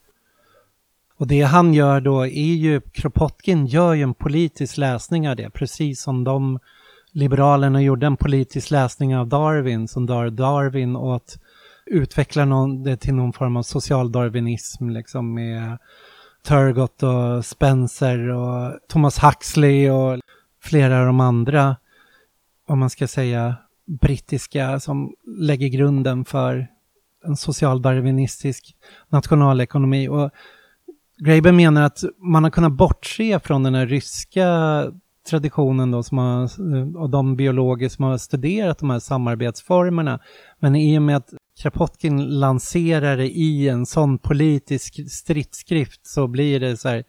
[1.18, 5.50] Och det han gör då är ju, Kropotkin gör ju en politisk läsning av det,
[5.50, 6.60] precis som de
[7.12, 11.40] liberalerna gjorde en politisk läsning av Darwin, som Dar Darwin och att
[11.86, 15.78] utveckla någon, det till någon form av socialdarwinism, liksom med
[16.48, 20.20] Turgot och Spencer och Thomas Huxley och
[20.62, 21.76] flera av de andra,
[22.68, 26.68] om man ska säga, brittiska som lägger grunden för
[27.26, 28.76] en socialdarwinistisk
[29.10, 30.08] nationalekonomi.
[30.08, 30.30] Och
[31.18, 34.48] Graeber menar att man har kunnat bortse från den här ryska
[35.30, 36.44] traditionen då som har,
[36.76, 40.20] eh, och de biologer som har studerat de här samarbetsformerna.
[40.60, 46.60] Men i och med att Kropotkin lanserar det i en sån politisk stridsskrift så blir
[46.60, 47.04] det så här,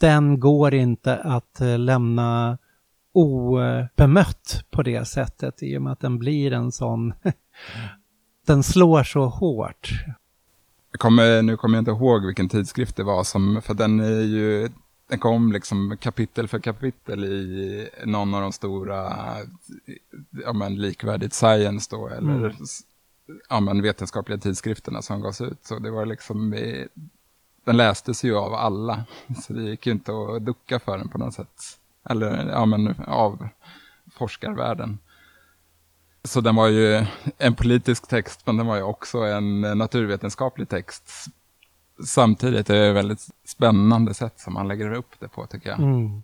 [0.00, 2.58] den går inte att eh, lämna
[3.12, 7.14] obemött på det sättet i och med att den blir en sån,
[8.46, 9.90] den slår så hårt.
[10.92, 14.20] Jag kommer, nu kommer jag inte ihåg vilken tidskrift det var, som, för den är
[14.20, 14.68] ju,
[15.14, 19.16] den kom liksom kapitel för kapitel i någon av de stora,
[20.44, 22.56] ja men likvärdigt science då, eller Mm.
[23.48, 25.58] ja men vetenskapliga tidskrifterna som gavs ut.
[25.62, 26.50] Så det var liksom,
[27.64, 29.04] den lästes ju av alla,
[29.42, 31.78] så det gick ju inte att ducka för den på något sätt.
[32.10, 33.48] Eller ja men av
[34.12, 34.98] forskarvärlden.
[36.24, 37.06] Så den var ju
[37.38, 41.10] en politisk text, men den var ju också en naturvetenskaplig text.
[42.06, 45.78] Samtidigt är det ett väldigt spännande sätt som man lägger upp det på, tycker jag.
[45.78, 46.22] Mm.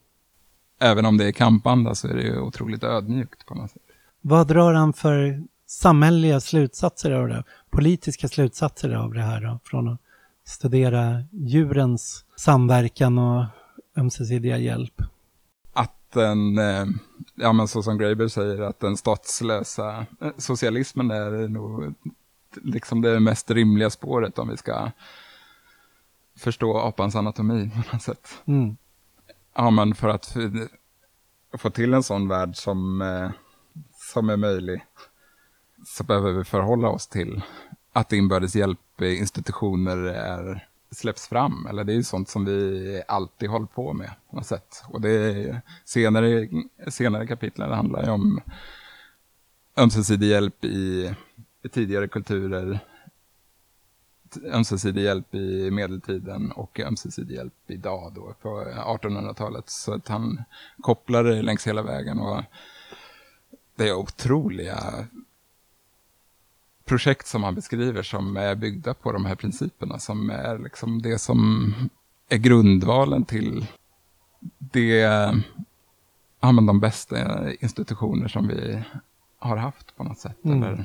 [0.78, 3.83] Även om det är kampanda så är det ju otroligt ödmjukt på något sätt.
[4.20, 7.44] Vad drar han för samhälleliga slutsatser av det?
[7.70, 9.59] Politiska slutsatser av det här då?
[9.64, 10.00] Från att
[10.44, 13.44] studera djurens samverkan och
[13.96, 15.02] ömsesidiga hjälp.
[15.72, 16.87] Att den, eh,
[17.35, 21.94] ja men så som Graeber säger, att den statslösa eh, socialismen är nog
[22.62, 24.90] liksom det mest rimliga spåret om vi ska
[26.40, 28.42] förstå apans anatomi på något sätt.
[28.44, 28.76] Mm.
[29.55, 30.37] Ja, men för att
[31.59, 33.31] få till en sån värld som, eh,
[33.92, 34.85] som är möjlig
[35.87, 37.42] så behöver vi förhålla oss till
[37.92, 41.66] att inbördes hjälpinstitutioner är, släpps fram.
[41.66, 44.85] Eller det är ju sånt som vi alltid håller på med på något sätt.
[44.88, 46.48] Och det är senare,
[46.88, 48.40] senare kapitlen handlar ju om
[49.76, 51.14] ömsesidig hjälp i,
[51.62, 52.81] i tidigare kulturer,
[54.53, 59.69] ömsesidig hjälp i medeltiden och ömsesidig hjälp idag då på 1800-talet.
[59.71, 60.43] Så att han
[60.81, 62.43] kopplar det längs hela vägen och
[63.77, 65.07] det är otroliga
[66.85, 71.19] projekt som han beskriver som är byggda på de här principerna som är liksom det
[71.19, 71.75] som
[72.29, 73.66] är grundvalen till
[74.59, 75.01] det,
[76.40, 78.83] ja men de bästa institutioner som vi
[79.38, 80.45] har haft på något sätt.
[80.45, 80.62] Mm.
[80.62, 80.85] Eller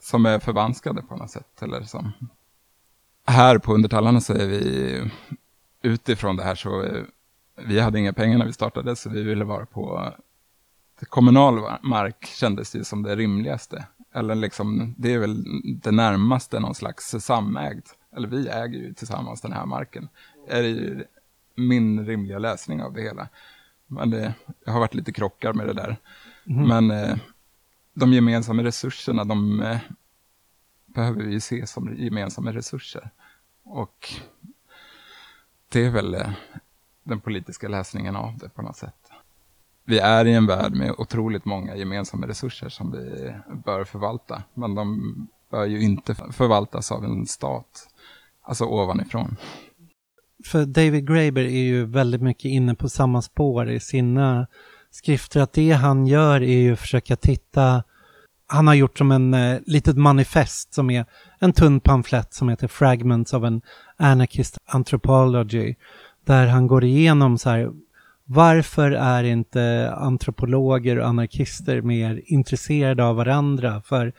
[0.00, 1.62] som är förvanskade på något sätt.
[1.62, 2.12] Eller som...
[3.28, 5.10] Här på Undertallarna så är vi
[5.82, 7.02] utifrån det här så eh,
[7.66, 10.12] vi hade inga pengar när vi startade så vi ville vara på
[11.08, 13.86] kommunal mark kändes det som det rimligaste.
[14.14, 15.44] Eller liksom, det är väl
[15.82, 17.86] det närmaste någon slags samägd.
[18.16, 20.08] Eller vi äger ju tillsammans den här marken.
[20.48, 21.04] Är det ju
[21.58, 23.28] min rimliga läsning av det hela.
[23.86, 25.96] Men det, jag har varit lite krockar med det där.
[26.46, 26.68] Mm.
[26.68, 27.16] Men eh,
[27.94, 29.78] de gemensamma resurserna, de eh,
[30.98, 33.10] behöver vi se som gemensamma resurser.
[33.64, 34.08] Och
[35.68, 36.30] det är väl eh,
[37.02, 39.10] den politiska läsningen av det på något sätt.
[39.84, 43.34] Vi är i en värld med otroligt många gemensamma resurser som vi
[43.64, 44.88] bör förvalta, men de
[45.50, 47.88] bör ju inte förvaltas av en stat,
[48.42, 49.36] alltså ovanifrån.
[50.44, 54.46] För David Graeber är ju väldigt mycket inne på samma spår i sina
[54.90, 57.82] skrifter, att det han gör är ju att försöka titta
[58.50, 61.04] han har gjort som en eh, litet manifest som är
[61.38, 63.60] en tunn pamflett som heter Fragments of an
[63.96, 65.74] Anarchist Anthropology.
[66.24, 67.70] Där han går igenom så här,
[68.24, 73.82] varför är inte antropologer och anarkister mer intresserade av varandra?
[73.84, 74.12] För,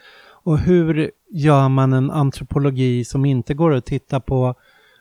[0.44, 4.56] och hur gör man en antropologi som inte går att titta på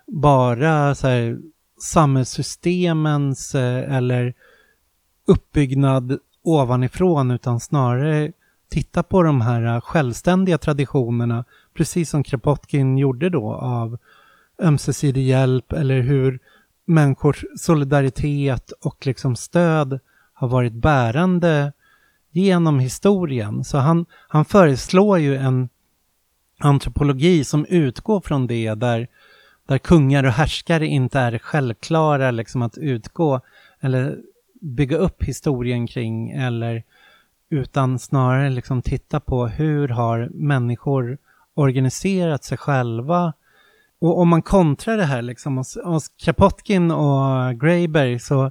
[0.06, 1.38] bara så här,
[1.82, 4.34] samhällssystemens eh, eller
[5.26, 8.32] uppbyggnad ovanifrån utan snarare
[8.68, 13.98] titta på de här eh, självständiga traditionerna, precis som Kropotkin gjorde då av
[14.62, 16.38] ömsesidig hjälp eller hur
[16.84, 20.00] människors solidaritet och liksom stöd
[20.32, 21.72] har varit bärande
[22.30, 23.64] genom historien.
[23.64, 25.68] Så han, han föreslår ju en
[26.58, 29.08] antropologi som utgår från det där,
[29.66, 33.40] där kungar och härskare inte är självklara liksom att utgå
[33.80, 34.18] eller
[34.60, 36.84] bygga upp historien kring eller
[37.50, 41.18] utan snarare liksom titta på hur har människor
[41.54, 43.32] organiserat sig själva
[44.00, 48.50] och om man kontrar det här liksom hos, hos Kropotkin och Greyberg så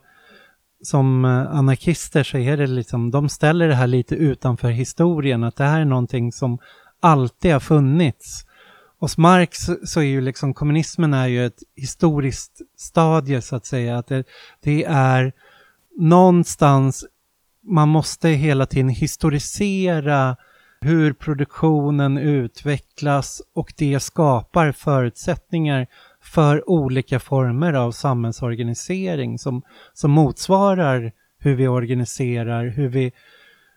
[0.84, 5.56] som eh, anarkister så är det liksom, de ställer det här lite utanför historien, att
[5.56, 6.58] det här är någonting som
[7.00, 8.46] alltid har funnits.
[9.00, 13.98] Hos Marx så är ju liksom kommunismen är ju ett historiskt stadie så att säga,
[13.98, 14.24] att det,
[14.64, 15.34] det är
[16.00, 17.06] någonstans,
[17.67, 20.36] man måste hela tiden historisera
[20.82, 25.88] hur produktionen utvecklas och det skapar förutsättningar
[26.21, 29.62] för olika former av samhällsorganisering som,
[29.93, 33.12] som motsvarar hur vi organiserar, hur vi,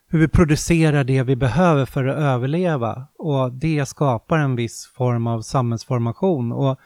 [0.09, 3.07] hur vi producerar det vi behöver för att överleva.
[3.19, 6.53] Och det skapar en viss form av samhällsformation.
[6.53, 6.79] Och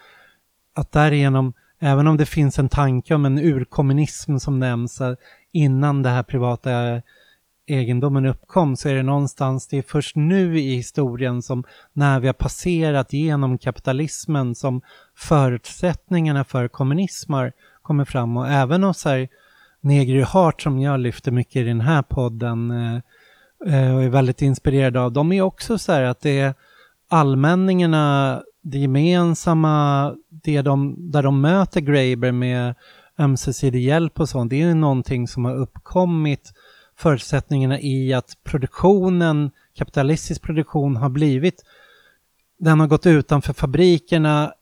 [0.74, 5.00] att därigenom, även om det finns en tanke om en urkommunism som nämns
[5.54, 7.02] innan det här privata
[7.66, 12.26] egendomen uppkom så är det någonstans, det är först nu i historien som när vi
[12.26, 14.80] har passerat genom kapitalismen som
[15.16, 18.36] förutsättningarna för kommunism har kommit fram.
[18.36, 19.28] Och även hos här
[19.80, 22.94] Negri Hart som jag lyfter mycket i den här podden eh,
[23.74, 26.54] eh, och är väldigt inspirerad av, de är också så här att det är
[27.08, 32.74] allmänningarna, det gemensamma, det de, där de möter Graeber med
[33.18, 36.52] ömsesidig hjälp och sånt, det är ju någonting som har uppkommit
[36.96, 41.64] förutsättningarna i att produktionen, kapitalistisk produktion har blivit,
[42.58, 44.52] den har gått utanför fabrikerna,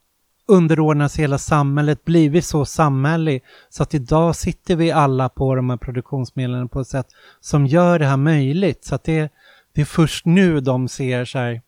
[0.47, 5.77] underordnas hela samhället, blivit så samhällig så att idag sitter vi alla på de här
[5.77, 7.07] produktionsmedlen på ett sätt
[7.41, 8.85] som gör det här möjligt.
[8.85, 9.33] Så att det,
[9.73, 11.63] det är först nu de ser så här,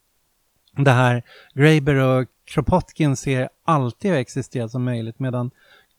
[0.77, 1.23] det här,
[1.55, 5.51] Graeber och Kropotkin ser alltid har existerat som möjligt medan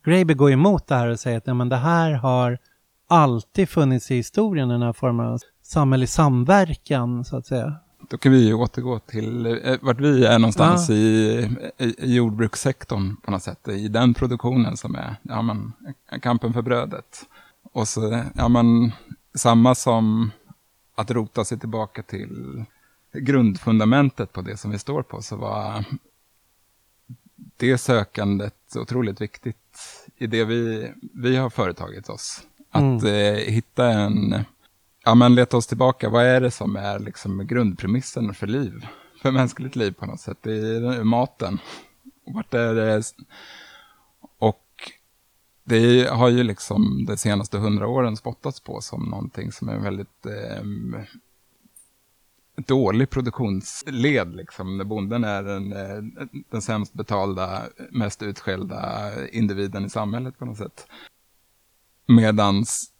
[0.05, 2.57] Graeber går emot det här och säger att ja, men det här har
[3.07, 7.75] alltid funnits i historien, den här formen av samhällelig samverkan, så att säga.
[8.09, 10.95] Då kan vi ju återgå till eh, vart vi är någonstans ja.
[10.95, 13.67] i, i, i jordbrukssektorn på något sätt.
[13.67, 15.73] I den produktionen som är ja, men,
[16.21, 17.25] kampen för brödet.
[17.71, 18.91] Och så, ja men,
[19.35, 20.31] samma som
[20.95, 22.65] att rota sig tillbaka till
[23.13, 25.85] grundfundamentet på det som vi står på, så var
[27.57, 29.57] det sökandet otroligt viktigt
[30.17, 32.41] i det vi, vi har företagit oss.
[32.71, 33.05] Att mm.
[33.05, 34.35] eh, hitta en,
[35.03, 38.85] ja men leta oss tillbaka, vad är det som är liksom grundpremissen för liv?
[39.21, 41.59] För mänskligt liv på något sätt, det är maten.
[42.27, 43.03] Vart är det?
[44.39, 44.91] Och
[45.63, 50.25] det har ju liksom de senaste hundra åren spottats på som någonting som är väldigt
[50.25, 50.63] eh,
[52.55, 54.35] dålig produktionsled.
[54.35, 54.77] Liksom.
[54.77, 60.57] När bonden är den, eh, den sämst betalda, mest utskällda individen i samhället på något
[60.57, 60.87] sätt.
[62.07, 62.91] Medans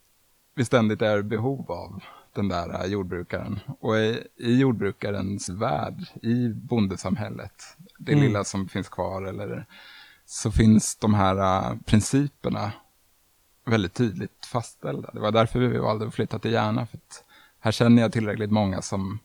[0.54, 2.02] vi ständigt är i behov av
[2.34, 3.60] den där äh, jordbrukaren.
[3.80, 7.62] Och i, i jordbrukarens värld, i bondesamhället,
[7.98, 8.24] det mm.
[8.24, 9.66] lilla som finns kvar, eller,
[10.26, 12.72] så finns de här uh, principerna
[13.64, 15.10] väldigt tydligt fastställda.
[15.12, 17.24] Det var därför vi valde att flytta till Järna, för att
[17.60, 19.18] här känner jag tillräckligt många som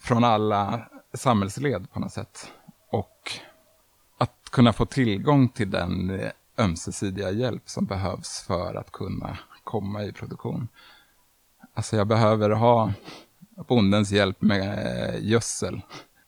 [0.00, 2.52] från alla samhällsled på något sätt.
[2.90, 3.30] Och
[4.18, 10.04] att kunna få tillgång till den eh, ömsesidiga hjälp som behövs för att kunna komma
[10.04, 10.68] i produktion.
[11.74, 12.92] Alltså jag behöver ha
[13.68, 15.80] bondens hjälp med eh, gödsel.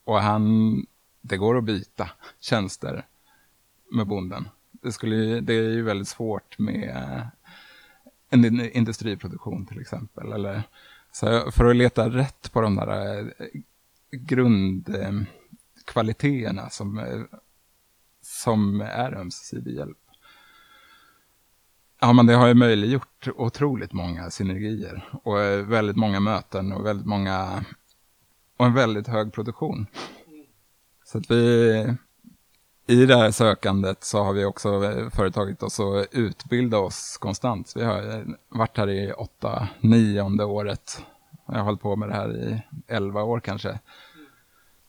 [0.05, 0.87] Och han,
[1.21, 2.11] det går att byta
[2.41, 3.07] tjänster
[3.91, 4.49] med bonden.
[4.71, 7.27] Det, skulle, det är ju väldigt svårt med eh,
[8.31, 10.33] en industriproduktion till exempel.
[10.33, 10.63] Eller,
[11.19, 13.25] så för att leta rätt på de där eh,
[14.11, 17.23] grundkvaliteterna som, eh,
[18.23, 19.99] som är ömsesidig hjälp.
[22.01, 26.87] Ja, men det har ju möjliggjort otroligt många synergier och eh, väldigt många möten och
[26.87, 27.65] väldigt många
[28.57, 29.87] och en väldigt hög produktion.
[31.05, 31.97] Så att vi
[32.89, 37.73] i det här sökandet så har vi också eh, företagit oss att utbilda oss konstant.
[37.77, 41.03] Vi har eh, varit här i åtta, nionde året.
[41.47, 43.79] Jag har hållit på med det här i elva år kanske.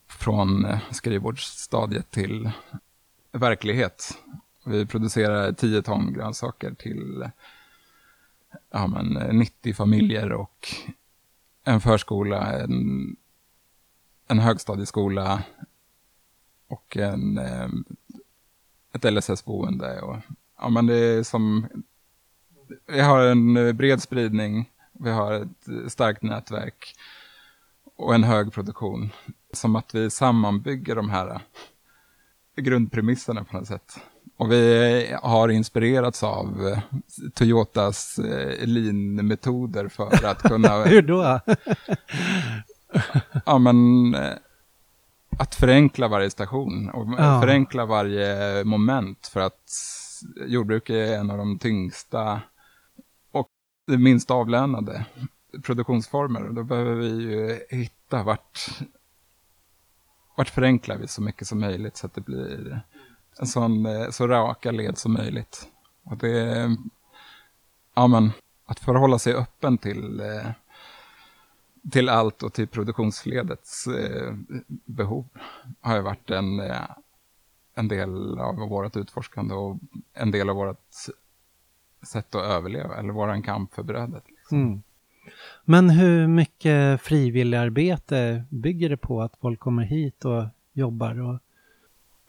[0.08, 2.52] Från eh, skrivbordsstadiet till
[3.32, 4.18] verklighet.
[4.66, 7.30] Vi producerar 10 ton grönsaker till
[8.72, 10.68] ja, men 90 familjer och
[11.64, 13.16] en förskola, en,
[14.28, 15.44] en högstadieskola
[16.70, 17.40] och en,
[18.94, 20.02] ett LSS-boende.
[20.02, 20.18] Och,
[20.60, 21.68] ja, men det är som,
[22.88, 26.96] vi har en bred spridning, vi har ett starkt nätverk
[27.96, 29.10] och en hög produktion.
[29.54, 31.42] Som att vi sammanbygger de här
[32.56, 34.00] grundpremisserna på något sätt.
[34.38, 36.80] Och vi har inspirerats av
[37.34, 40.84] Toyotas eh, lean-metoder för att kunna...
[40.86, 41.40] Hur då?
[43.46, 44.34] ja, men eh,
[45.40, 47.42] att förenkla varje station och ja.
[47.42, 49.72] förenkla varje moment för att
[50.48, 52.42] jordbruk är en av de tyngsta
[53.32, 53.50] och
[53.88, 55.06] minst avlönade
[55.64, 56.44] produktionsformer.
[56.44, 58.70] Och då behöver vi ju hitta vart,
[60.36, 62.82] vart förenklar vi så mycket som möjligt så att det blir
[63.40, 65.68] en sån, eh, så raka led som möjligt.
[66.04, 66.78] Och det,
[67.96, 68.32] ja men,
[68.66, 70.52] att förhålla sig öppen till, eh,
[71.92, 74.34] till allt och till produktionsledets eh,
[74.86, 75.26] behov
[75.82, 76.62] har ju varit en,
[77.76, 79.78] en del av vårt utforskande och
[80.14, 80.78] en del av vårt
[82.02, 84.24] sätt att överleva, eller våran kamp för brödet.
[84.28, 84.62] Liksom.
[84.62, 84.82] Mm.
[85.66, 91.40] Men hur mycket frivilligarbete bygger det på att folk kommer hit och jobbar och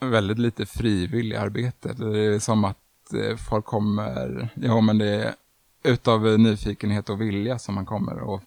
[0.01, 1.93] väldigt lite frivillig arbete.
[1.93, 5.35] Det är som att eh, folk kommer, ja men det är
[5.83, 8.43] utav nyfikenhet och vilja som man kommer och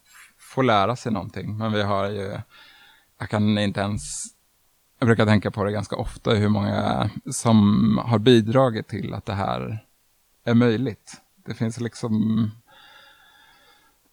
[0.54, 1.58] få lära sig någonting.
[1.58, 2.40] Men vi har ju,
[3.18, 4.24] jag kan inte ens,
[5.00, 9.34] jag brukar tänka på det ganska ofta, hur många som har bidragit till att det
[9.34, 9.86] här
[10.44, 11.22] är möjligt.
[11.46, 12.52] Det finns liksom,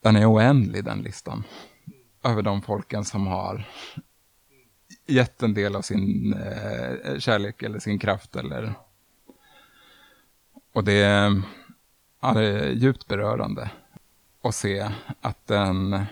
[0.03, 1.45] den är oändlig den listan.
[2.25, 3.69] Över de folken som har
[5.07, 8.37] gett en del av sin eh, kärlek eller sin kraft.
[8.37, 8.75] Eller...
[10.73, 10.99] Och det,
[12.21, 13.71] ja, det är djupt berörande
[14.43, 16.07] att se att den,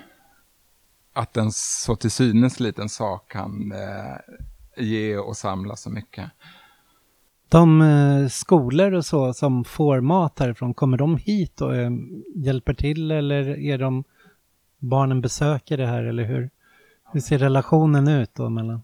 [1.19, 4.16] att en så till synes liten sak kan eh,
[4.77, 6.31] ge och samla så mycket.
[7.49, 11.91] De eh, skolor och så som får mat härifrån, kommer de hit och eh,
[12.35, 14.05] hjälper till eller är de
[14.79, 16.51] barnen besöker det här eller hur?
[17.12, 18.83] Hur ser relationen ut då mellan?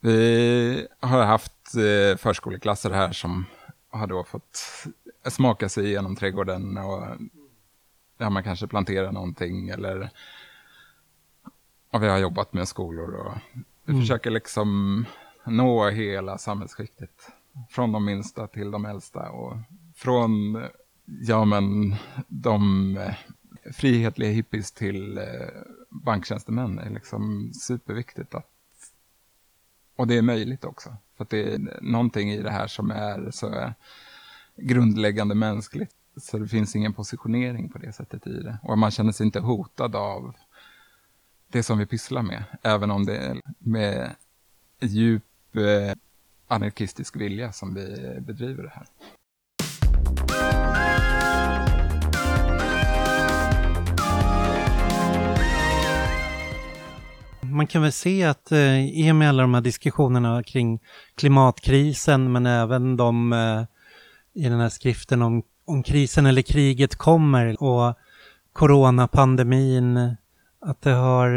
[0.00, 3.44] Vi har haft eh, förskoleklasser här som
[3.90, 4.62] har då fått
[5.24, 7.02] smaka sig igenom trädgården och
[8.18, 10.10] ja, man kanske planterar någonting eller
[11.90, 13.34] och vi har jobbat med skolor och
[13.84, 14.02] vi mm.
[14.02, 15.04] försöker liksom
[15.44, 17.32] nå hela samhällsskiktet.
[17.70, 19.56] Från de minsta till de äldsta och
[19.94, 20.62] från
[21.04, 21.94] ja, men,
[22.28, 22.98] de
[23.72, 25.24] frihetliga hippies till eh,
[25.90, 26.76] banktjänstemän.
[26.76, 28.50] Det är liksom superviktigt att
[29.96, 30.96] och det är möjligt också.
[31.16, 33.72] För det är någonting i det här som är så
[34.56, 35.94] grundläggande mänskligt.
[36.16, 38.58] Så det finns ingen positionering på det sättet i det.
[38.62, 40.34] Och man känner sig inte hotad av
[41.48, 42.44] det som vi pysslar med.
[42.62, 44.14] Även om det är med
[44.80, 45.22] djup
[45.56, 45.94] eh,
[46.46, 48.86] anarkistisk vilja som vi bedriver det här.
[57.56, 60.80] man kan väl se att eh, i och med alla de här diskussionerna kring
[61.14, 63.62] klimatkrisen, men även de eh,
[64.44, 67.94] i den här skriften om, om krisen eller kriget kommer och
[68.52, 70.16] coronapandemin,
[70.66, 71.30] att det har,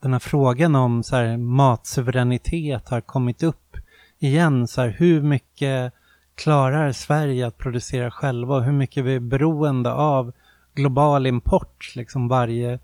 [0.00, 3.76] den här frågan om så här, matsuveränitet har kommit upp
[4.18, 4.66] igen.
[4.66, 5.92] Så här, hur mycket
[6.34, 10.32] klarar Sverige att producera själva och hur mycket vi är beroende av
[10.74, 12.78] global import liksom varje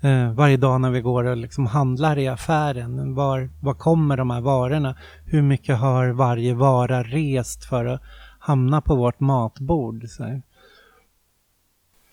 [0.00, 3.14] eh, varje dag när vi går och liksom handlar i affären.
[3.14, 4.94] Var, var kommer de här varorna?
[5.24, 8.02] Hur mycket har varje vara rest för att
[8.38, 10.04] hamna på vårt matbord?
[10.08, 10.40] Så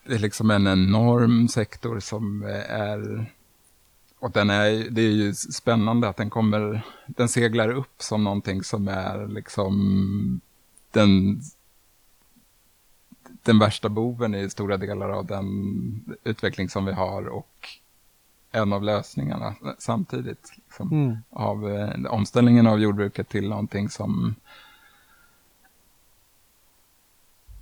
[0.06, 3.26] det är liksom en enorm sektor som är
[4.24, 8.64] och den är, det är ju spännande att den kommer, den seglar upp som någonting
[8.64, 10.42] som är liksom
[10.92, 11.42] den,
[13.44, 17.68] den värsta boven i stora delar av den utveckling som vi har och
[18.52, 20.54] en av lösningarna samtidigt.
[20.56, 21.18] Liksom, mm.
[21.30, 24.36] Av eh, omställningen av jordbruket till någonting som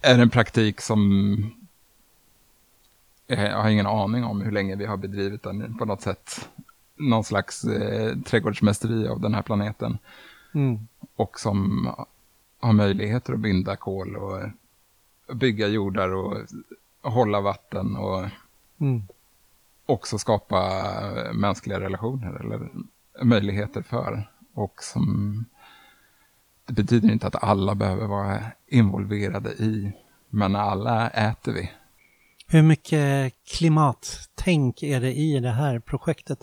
[0.01, 1.60] är en praktik som
[3.39, 6.49] jag har ingen aning om hur länge vi har bedrivit den på något sätt.
[6.95, 9.97] Någon slags eh, trädgårdsmästeri av den här planeten.
[10.53, 10.87] Mm.
[11.15, 11.89] Och som
[12.59, 14.39] har möjligheter att binda kol och
[15.35, 16.37] bygga jordar och,
[17.01, 18.25] och hålla vatten och
[18.79, 19.03] mm.
[19.85, 20.83] också skapa
[21.33, 22.69] mänskliga relationer eller
[23.23, 24.29] möjligheter för.
[24.53, 25.45] Och som
[26.65, 29.93] det betyder inte att alla behöver vara involverade i,
[30.29, 31.71] men alla äter vi.
[32.53, 36.39] Hur mycket klimattänk är det i det här projektet?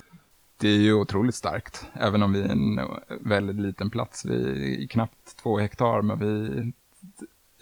[0.57, 2.81] Det är ju otroligt starkt, även om vi är en
[3.21, 4.25] väldigt liten plats.
[4.25, 6.73] Vi är knappt två hektar, men vi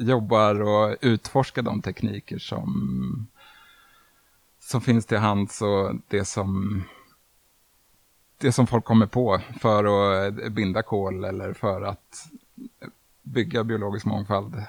[0.05, 3.27] jobbar och utforskar de tekniker som,
[4.61, 6.83] som finns till hands och det som,
[8.39, 12.29] det som folk kommer på för att binda kol eller för att
[13.23, 14.63] bygga biologisk mångfald.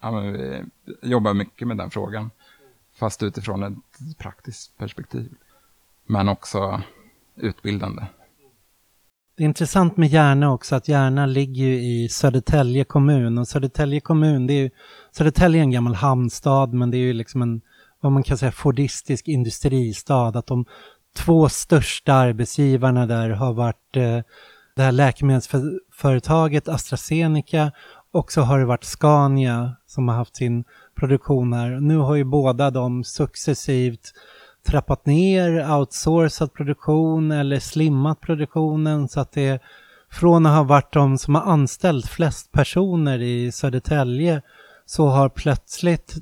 [0.00, 0.64] Ja, vi
[1.02, 2.30] jobbar mycket med den frågan
[2.96, 5.32] fast utifrån ett praktiskt perspektiv.
[6.06, 6.82] Men också
[7.36, 8.02] utbildande.
[9.36, 14.00] Det är intressant med Järna också att Järna ligger ju i Södertälje kommun och Södertälje
[14.00, 14.70] kommun, det är ju,
[15.12, 17.60] Södertälje är en gammal hamnstad men det är ju liksom en,
[18.00, 20.28] vad man kan säga, fordistisk industristad.
[20.28, 20.64] Att de
[21.16, 24.20] två största arbetsgivarna där har varit eh,
[24.76, 27.72] det här läkemedelsföretaget AstraZeneca
[28.12, 30.64] och så har det varit Scania som har haft sin
[30.94, 31.80] produktioner.
[31.80, 34.12] Nu har ju båda de successivt
[34.66, 39.62] trappat ner, outsourcat produktion eller slimmat produktionen så att det
[40.10, 44.42] från att ha varit de som har anställt flest personer i Södertälje
[44.86, 46.14] så har plötsligt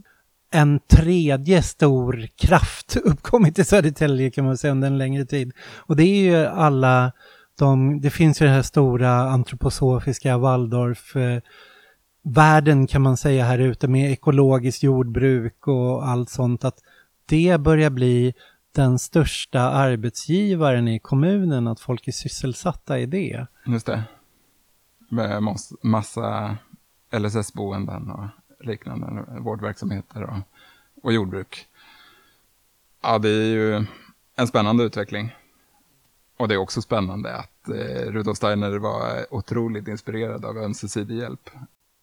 [0.52, 5.52] en tredje stor kraft uppkommit i Södertälje kan man säga under en längre tid.
[5.76, 7.12] Och det är ju alla
[7.58, 11.40] de, det finns ju det här stora antroposofiska Waldorf eh,
[12.22, 16.78] världen kan man säga här ute med ekologiskt jordbruk och allt sånt att
[17.26, 18.34] det börjar bli
[18.72, 23.46] den största arbetsgivaren i kommunen, att folk är sysselsatta i det.
[23.66, 24.02] Just det.
[25.08, 25.42] Med
[25.82, 26.56] massa
[27.10, 28.26] LSS-boenden och
[28.60, 30.38] liknande vårdverksamheter och,
[31.02, 31.66] och jordbruk.
[33.02, 33.86] Ja, det är ju
[34.36, 35.34] en spännande utveckling.
[36.36, 41.50] Och det är också spännande att eh, Rudolf Steiner var otroligt inspirerad av ömsesidig hjälp.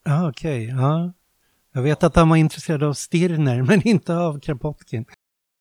[0.04, 0.66] Ja, okej.
[0.66, 0.82] Okay.
[0.82, 1.14] Ja.
[1.72, 5.06] Jag vet att han var intresserad av Stirner, men inte av Kropotkin.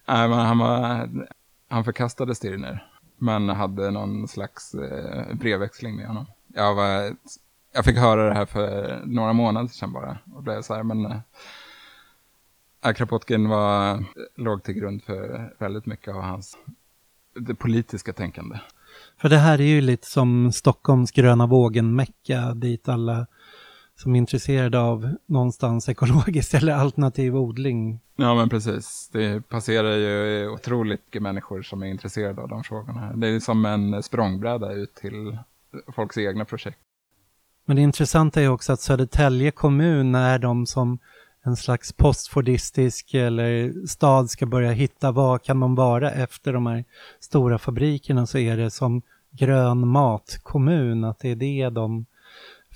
[0.09, 1.09] Nej, men han, var,
[1.69, 2.87] han förkastade Stirner,
[3.17, 6.27] men hade någon slags eh, brevväxling med honom.
[6.55, 7.17] Jag, var,
[7.75, 11.07] jag fick höra det här för några månader sedan bara, och blev så här, men
[12.85, 14.05] eh, Kropotkin var,
[14.37, 16.59] låg till grund för väldigt mycket av hans
[17.35, 18.59] det politiska tänkande.
[19.17, 23.27] För det här är ju lite som Stockholms gröna vågen-mecka dit alla
[23.99, 28.01] som är intresserade av någonstans ekologiskt eller alternativ odling.
[28.17, 29.11] Ja, men precis.
[29.13, 33.13] Det passerar ju otroligt mycket människor som är intresserade av de frågorna.
[33.17, 35.39] Det är som en språngbräda ut till
[35.95, 36.79] folks egna projekt.
[37.65, 40.99] Men det intressanta är också att Södertälje kommun är de som
[41.43, 46.85] en slags postfordistisk eller stad ska börja hitta vad kan de vara efter de här
[47.21, 52.07] stora fabrikerna så är det som grön matkommun, att det är det de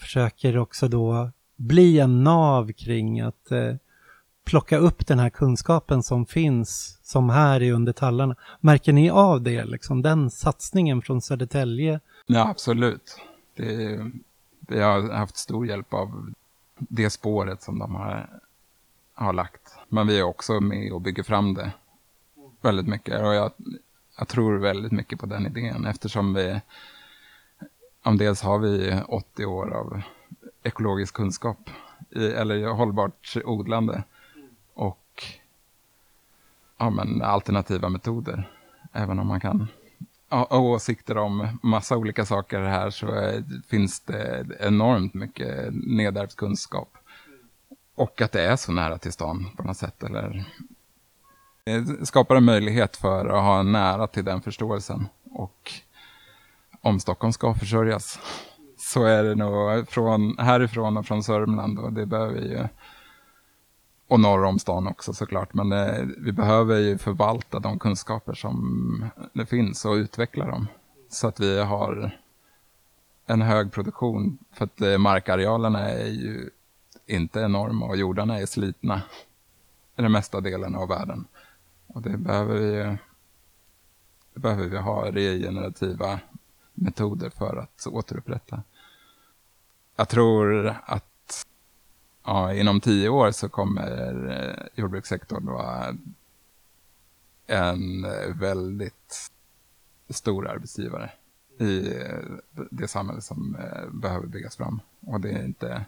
[0.03, 3.75] försöker också då bli en nav kring att eh,
[4.45, 8.37] plocka upp den här kunskapen som finns, som här är under tallarna.
[8.61, 12.01] Märker ni av det, liksom, den satsningen från Södertälje?
[12.27, 13.17] Ja, absolut.
[13.57, 14.01] Det,
[14.61, 16.33] vi har haft stor hjälp av
[16.79, 18.41] det spåret som de har,
[19.15, 19.77] har lagt.
[19.89, 21.73] Men vi är också med och bygger fram det
[22.61, 23.21] väldigt mycket.
[23.21, 23.53] Och jag,
[24.19, 26.61] jag tror väldigt mycket på den idén eftersom vi
[28.03, 30.03] om dels har vi 80 år av
[30.63, 31.71] ekologisk kunskap,
[32.11, 34.03] i, eller hållbart odlande
[34.75, 35.25] och
[36.79, 38.51] ja, men alternativa metoder.
[38.93, 39.69] Även om man kan
[40.29, 43.33] ha åsikter om massa olika saker här så
[43.69, 46.89] finns det enormt mycket nedärvd kunskap.
[47.95, 50.03] Och att det är så nära till stan på något sätt.
[50.03, 50.45] Eller,
[51.65, 55.09] det skapar en möjlighet för att ha nära till den förståelsen.
[55.33, 55.73] Och
[56.83, 58.19] om Stockholm ska försörjas
[58.79, 62.69] så är det nog från, härifrån och från Sörmland och det behöver vi ju
[64.13, 65.55] och norr om stan också såklart.
[65.55, 70.69] Men eh, vi behöver ju förvalta de kunskaper som det finns och utveckla dem.
[71.09, 72.19] Så att vi har
[73.27, 74.39] en hög produktion.
[74.53, 76.51] För att eh, markarealerna är ju
[77.07, 79.03] inte enorma och jordarna är slitna
[79.97, 81.25] i den mesta delen av världen.
[81.87, 82.97] Och det behöver vi,
[84.35, 86.21] det behöver vi ha regenerativa
[86.75, 88.63] metoder för att återupprätta.
[89.97, 91.47] Jag tror att
[92.25, 95.97] ja, inom tio år så kommer eh, jordbrukssektorn vara
[97.47, 98.07] en
[98.39, 99.31] väldigt
[100.09, 101.11] stor arbetsgivare
[101.59, 102.19] i eh,
[102.71, 104.81] det samhälle som eh, behöver byggas fram.
[105.01, 105.85] Och det är inte...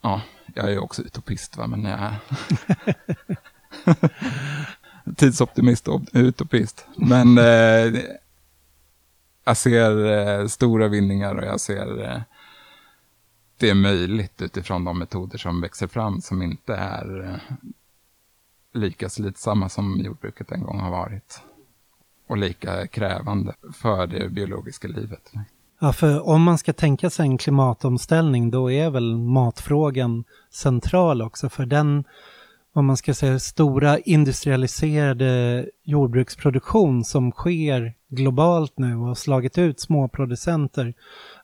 [0.00, 0.22] Ja,
[0.54, 1.66] jag är också utopist, va?
[1.66, 2.14] men jag...
[5.16, 6.86] Tidsoptimist och utopist.
[6.96, 8.00] Men eh,
[9.44, 12.20] jag ser eh, stora vinningar och jag ser eh,
[13.56, 17.56] det är möjligt utifrån de metoder som växer fram som inte är eh,
[18.72, 21.42] lika slitsamma som jordbruket en gång har varit.
[22.26, 25.32] Och lika krävande för det biologiska livet.
[25.80, 31.48] Ja, för om man ska tänka sig en klimatomställning då är väl matfrågan central också
[31.48, 32.04] för den
[32.72, 39.80] om man ska säga, stora industrialiserade jordbruksproduktion som sker globalt nu och har slagit ut
[39.80, 40.94] småproducenter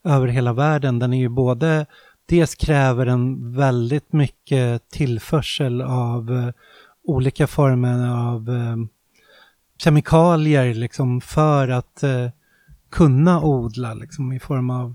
[0.05, 1.87] över hela världen, den är ju både,
[2.27, 6.51] dels kräver den väldigt mycket tillförsel av eh,
[7.05, 8.77] olika former av eh,
[9.79, 12.29] kemikalier liksom för att eh,
[12.91, 14.95] kunna odla liksom i form av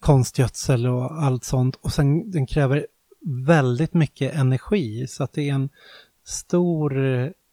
[0.00, 1.76] konstgödsel och allt sånt.
[1.76, 2.86] Och sen den kräver
[3.26, 5.68] väldigt mycket energi så att det är en
[6.24, 6.96] stor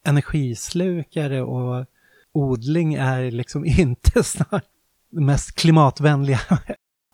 [0.04, 1.86] energislukare och
[2.32, 4.66] odling är liksom inte snart
[5.10, 6.40] det mest klimatvänliga.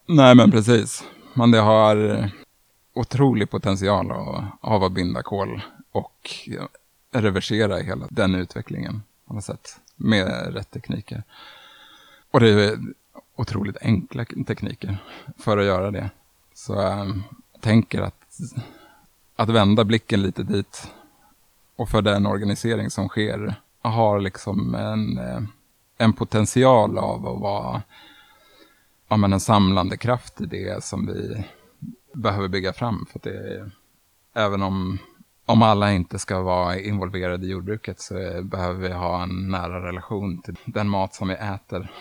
[0.08, 1.04] Nej men precis.
[1.34, 2.30] Men det har
[2.94, 6.30] otrolig potential att avbinda kol och
[7.12, 11.24] reversera hela den utvecklingen på något sätt med rätt tekniker.
[12.32, 12.80] Och det är
[13.36, 14.98] otroligt enkla tekniker
[15.38, 16.10] för att göra det.
[16.54, 17.08] Så eh,
[17.54, 18.19] jag tänker att
[19.36, 20.92] att vända blicken lite dit
[21.76, 25.42] och för den organisering som sker har liksom en, eh,
[25.98, 27.82] en potential av att vara
[29.08, 31.46] ja, men en samlande kraft i det som vi
[32.14, 33.06] behöver bygga fram.
[33.12, 33.70] För det,
[34.34, 34.98] även om,
[35.46, 38.14] om alla inte ska vara involverade i jordbruket så
[38.44, 41.92] behöver vi ha en nära relation till den mat som vi äter.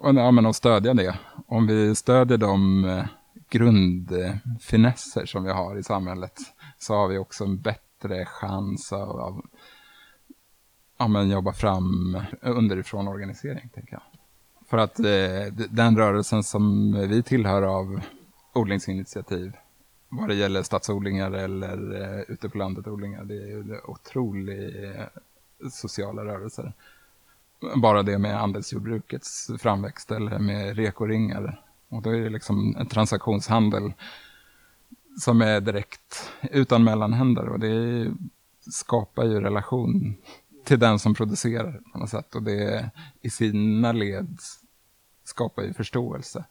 [0.00, 1.18] Och, ja, men och stödja det.
[1.46, 3.04] Om vi stödjer de eh,
[3.48, 6.40] grundfinesser som vi har i samhället
[6.78, 9.46] så har vi också en bättre chans av, av
[10.98, 14.02] ja, men jobba fram underifrån organisering, tänker jag.
[14.68, 18.00] För att eh, den rörelsen som vi tillhör av
[18.52, 19.52] odlingsinitiativ,
[20.08, 25.70] vad det gäller stadsodlingar eller eh, ute på landet odlingar, det är ju otroligt eh,
[25.70, 26.72] sociala rörelser.
[27.76, 31.62] Bara det med andelsjordbrukets framväxt eller med rekoringar.
[31.88, 33.92] Och då är det liksom en transaktionshandel
[35.20, 38.06] som är direkt utan mellanhänder och det
[38.60, 40.16] skapar ju relation
[40.64, 44.38] till den som producerar på något sätt och det i sina led
[45.24, 46.44] skapar ju förståelse.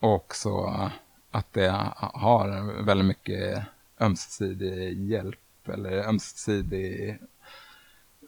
[0.00, 0.90] Och så
[1.30, 3.66] att det har väldigt mycket
[4.00, 7.18] ömsesidig hjälp eller ömsesidig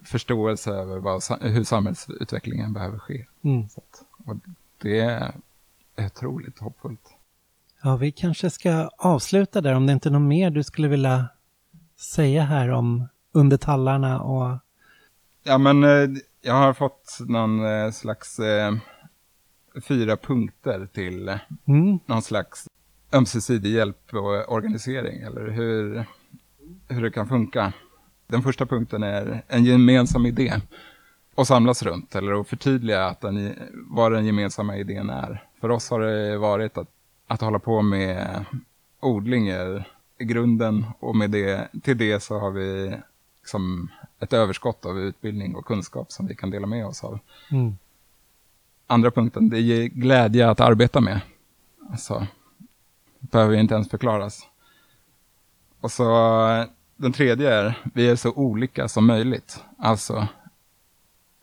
[0.05, 3.27] förståelse över vad, hur samhällsutvecklingen behöver ske.
[3.43, 3.65] Mm.
[3.65, 4.37] Att, och
[4.83, 5.35] det är
[5.99, 7.17] otroligt hoppfullt.
[7.83, 11.29] Ja, vi kanske ska avsluta där om det inte är något mer du skulle vilja
[11.97, 14.59] säga här om under tallarna och...
[15.43, 16.09] Ja, men eh,
[16.43, 18.75] jag har fått någon eh, slags eh,
[19.89, 21.99] fyra punkter till mm.
[22.07, 22.69] någon slags
[23.13, 26.05] ömsesidig hjälp och organisering, eller hur,
[26.89, 27.73] hur det kan funka.
[28.27, 30.61] Den första punkten är en gemensam idé
[31.35, 35.45] och samlas runt, eller att förtydliga att den, vad den gemensamma idén är.
[35.67, 36.89] För oss har det varit att
[37.27, 38.45] att hålla på med
[39.01, 39.89] odling är
[40.19, 42.97] i grunden och med det, till det så har vi
[43.41, 43.91] liksom
[44.21, 47.19] ett överskott av utbildning och kunskap som vi kan dela med oss av.
[47.51, 47.77] Mm.
[48.87, 51.21] Andra punkten, det ger glädje att arbeta med.
[51.91, 52.27] Alltså,
[53.21, 54.47] behöver inte ens förklaras.
[55.81, 56.05] Och så
[56.97, 59.65] den tredje är, vi är så olika som möjligt.
[59.79, 60.29] Alltså,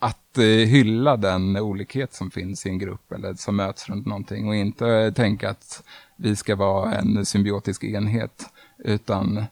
[0.04, 4.48] att eh, hylla den olikhet som finns i en grupp eller som möts runt någonting
[4.48, 5.84] och inte eh, tänka att
[6.16, 9.46] vi ska vara en symbiotisk enhet utan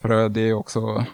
[0.00, 1.04] för det är också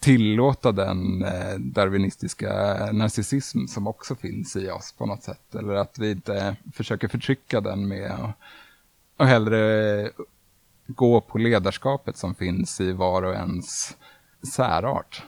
[0.00, 2.48] tillåta den eh, darwinistiska
[2.92, 5.54] narcissism som också finns i oss på något sätt.
[5.54, 8.32] Eller att vi inte försöker förtrycka den med
[9.16, 10.10] och hellre
[10.86, 13.96] gå på ledarskapet som finns i var och ens
[14.54, 15.22] särart.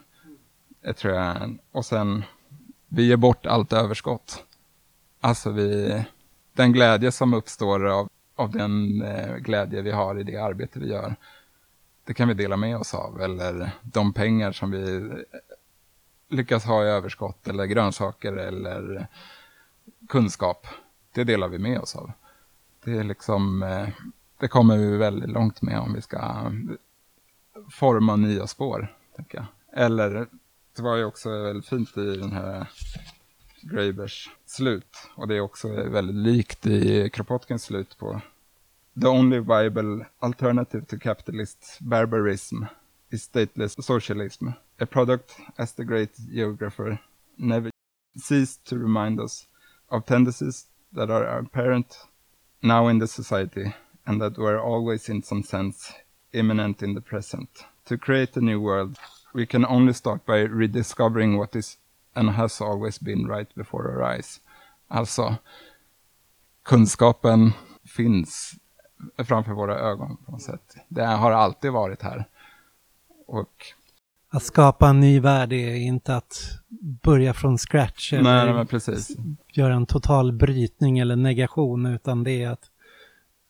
[0.81, 1.59] Det tror jag.
[1.73, 2.25] Och sen,
[2.89, 4.45] vi ger bort allt överskott.
[5.21, 6.05] Alltså vi,
[6.53, 10.89] den glädje som uppstår av, av den eh, glädje vi har i det arbete vi
[10.89, 11.17] gör,
[12.05, 13.21] det kan vi dela med oss av.
[13.21, 15.17] Eller de pengar som vi eh,
[16.29, 19.07] lyckas ha i överskott, eller grönsaker, eller
[20.09, 20.67] kunskap,
[21.13, 22.13] det delar vi med oss av.
[22.85, 23.89] Det är liksom, eh,
[24.39, 26.53] det kommer vi väldigt långt med om vi ska eh,
[27.71, 29.47] forma nya spår, tänker jag.
[29.85, 30.27] Eller,
[30.79, 32.67] det var ju också väldigt fint i den här
[33.63, 38.21] Grabers slut, och det är också väldigt likt i Kropotkins slut på
[39.01, 42.65] The only viable alternative to capitalist barbarism
[43.11, 44.49] is stateless socialism,
[44.81, 46.99] a product, as the great geographer
[47.37, 47.71] never
[48.23, 49.47] ceased to remind us,
[49.89, 52.07] of tendencies that are apparent
[52.61, 53.75] now in the society
[54.05, 55.93] and that were always in some sense
[56.33, 57.65] imminent in the present.
[57.85, 58.99] To create a new world,
[59.35, 61.79] we can only start by rediscovering what is
[62.15, 64.41] and has always been right before our eyes.
[64.89, 65.37] Alltså,
[66.63, 67.53] kunskapen
[67.97, 68.55] finns
[69.25, 70.77] framför våra ögon på något sätt.
[70.89, 72.29] Det har alltid varit här.
[73.27, 73.67] Och
[74.31, 76.35] att skapa en ny värld är inte att
[77.03, 79.17] börja från scratch eller nej, precis.
[79.53, 82.71] göra en total brytning eller negation, utan det är att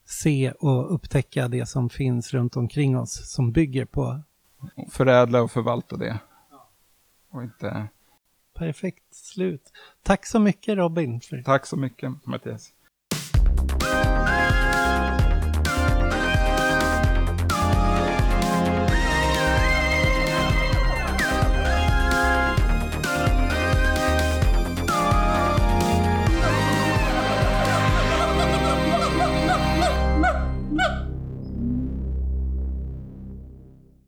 [0.06, 4.20] se och upptäcka det som finns runt omkring oss som bygger på...
[4.90, 6.18] Förädla och förvalta det.
[7.30, 7.88] Och inte...
[8.54, 9.72] Perfekt slut.
[10.02, 11.20] Tack så mycket Robin.
[11.44, 12.72] Tack så mycket Mattias.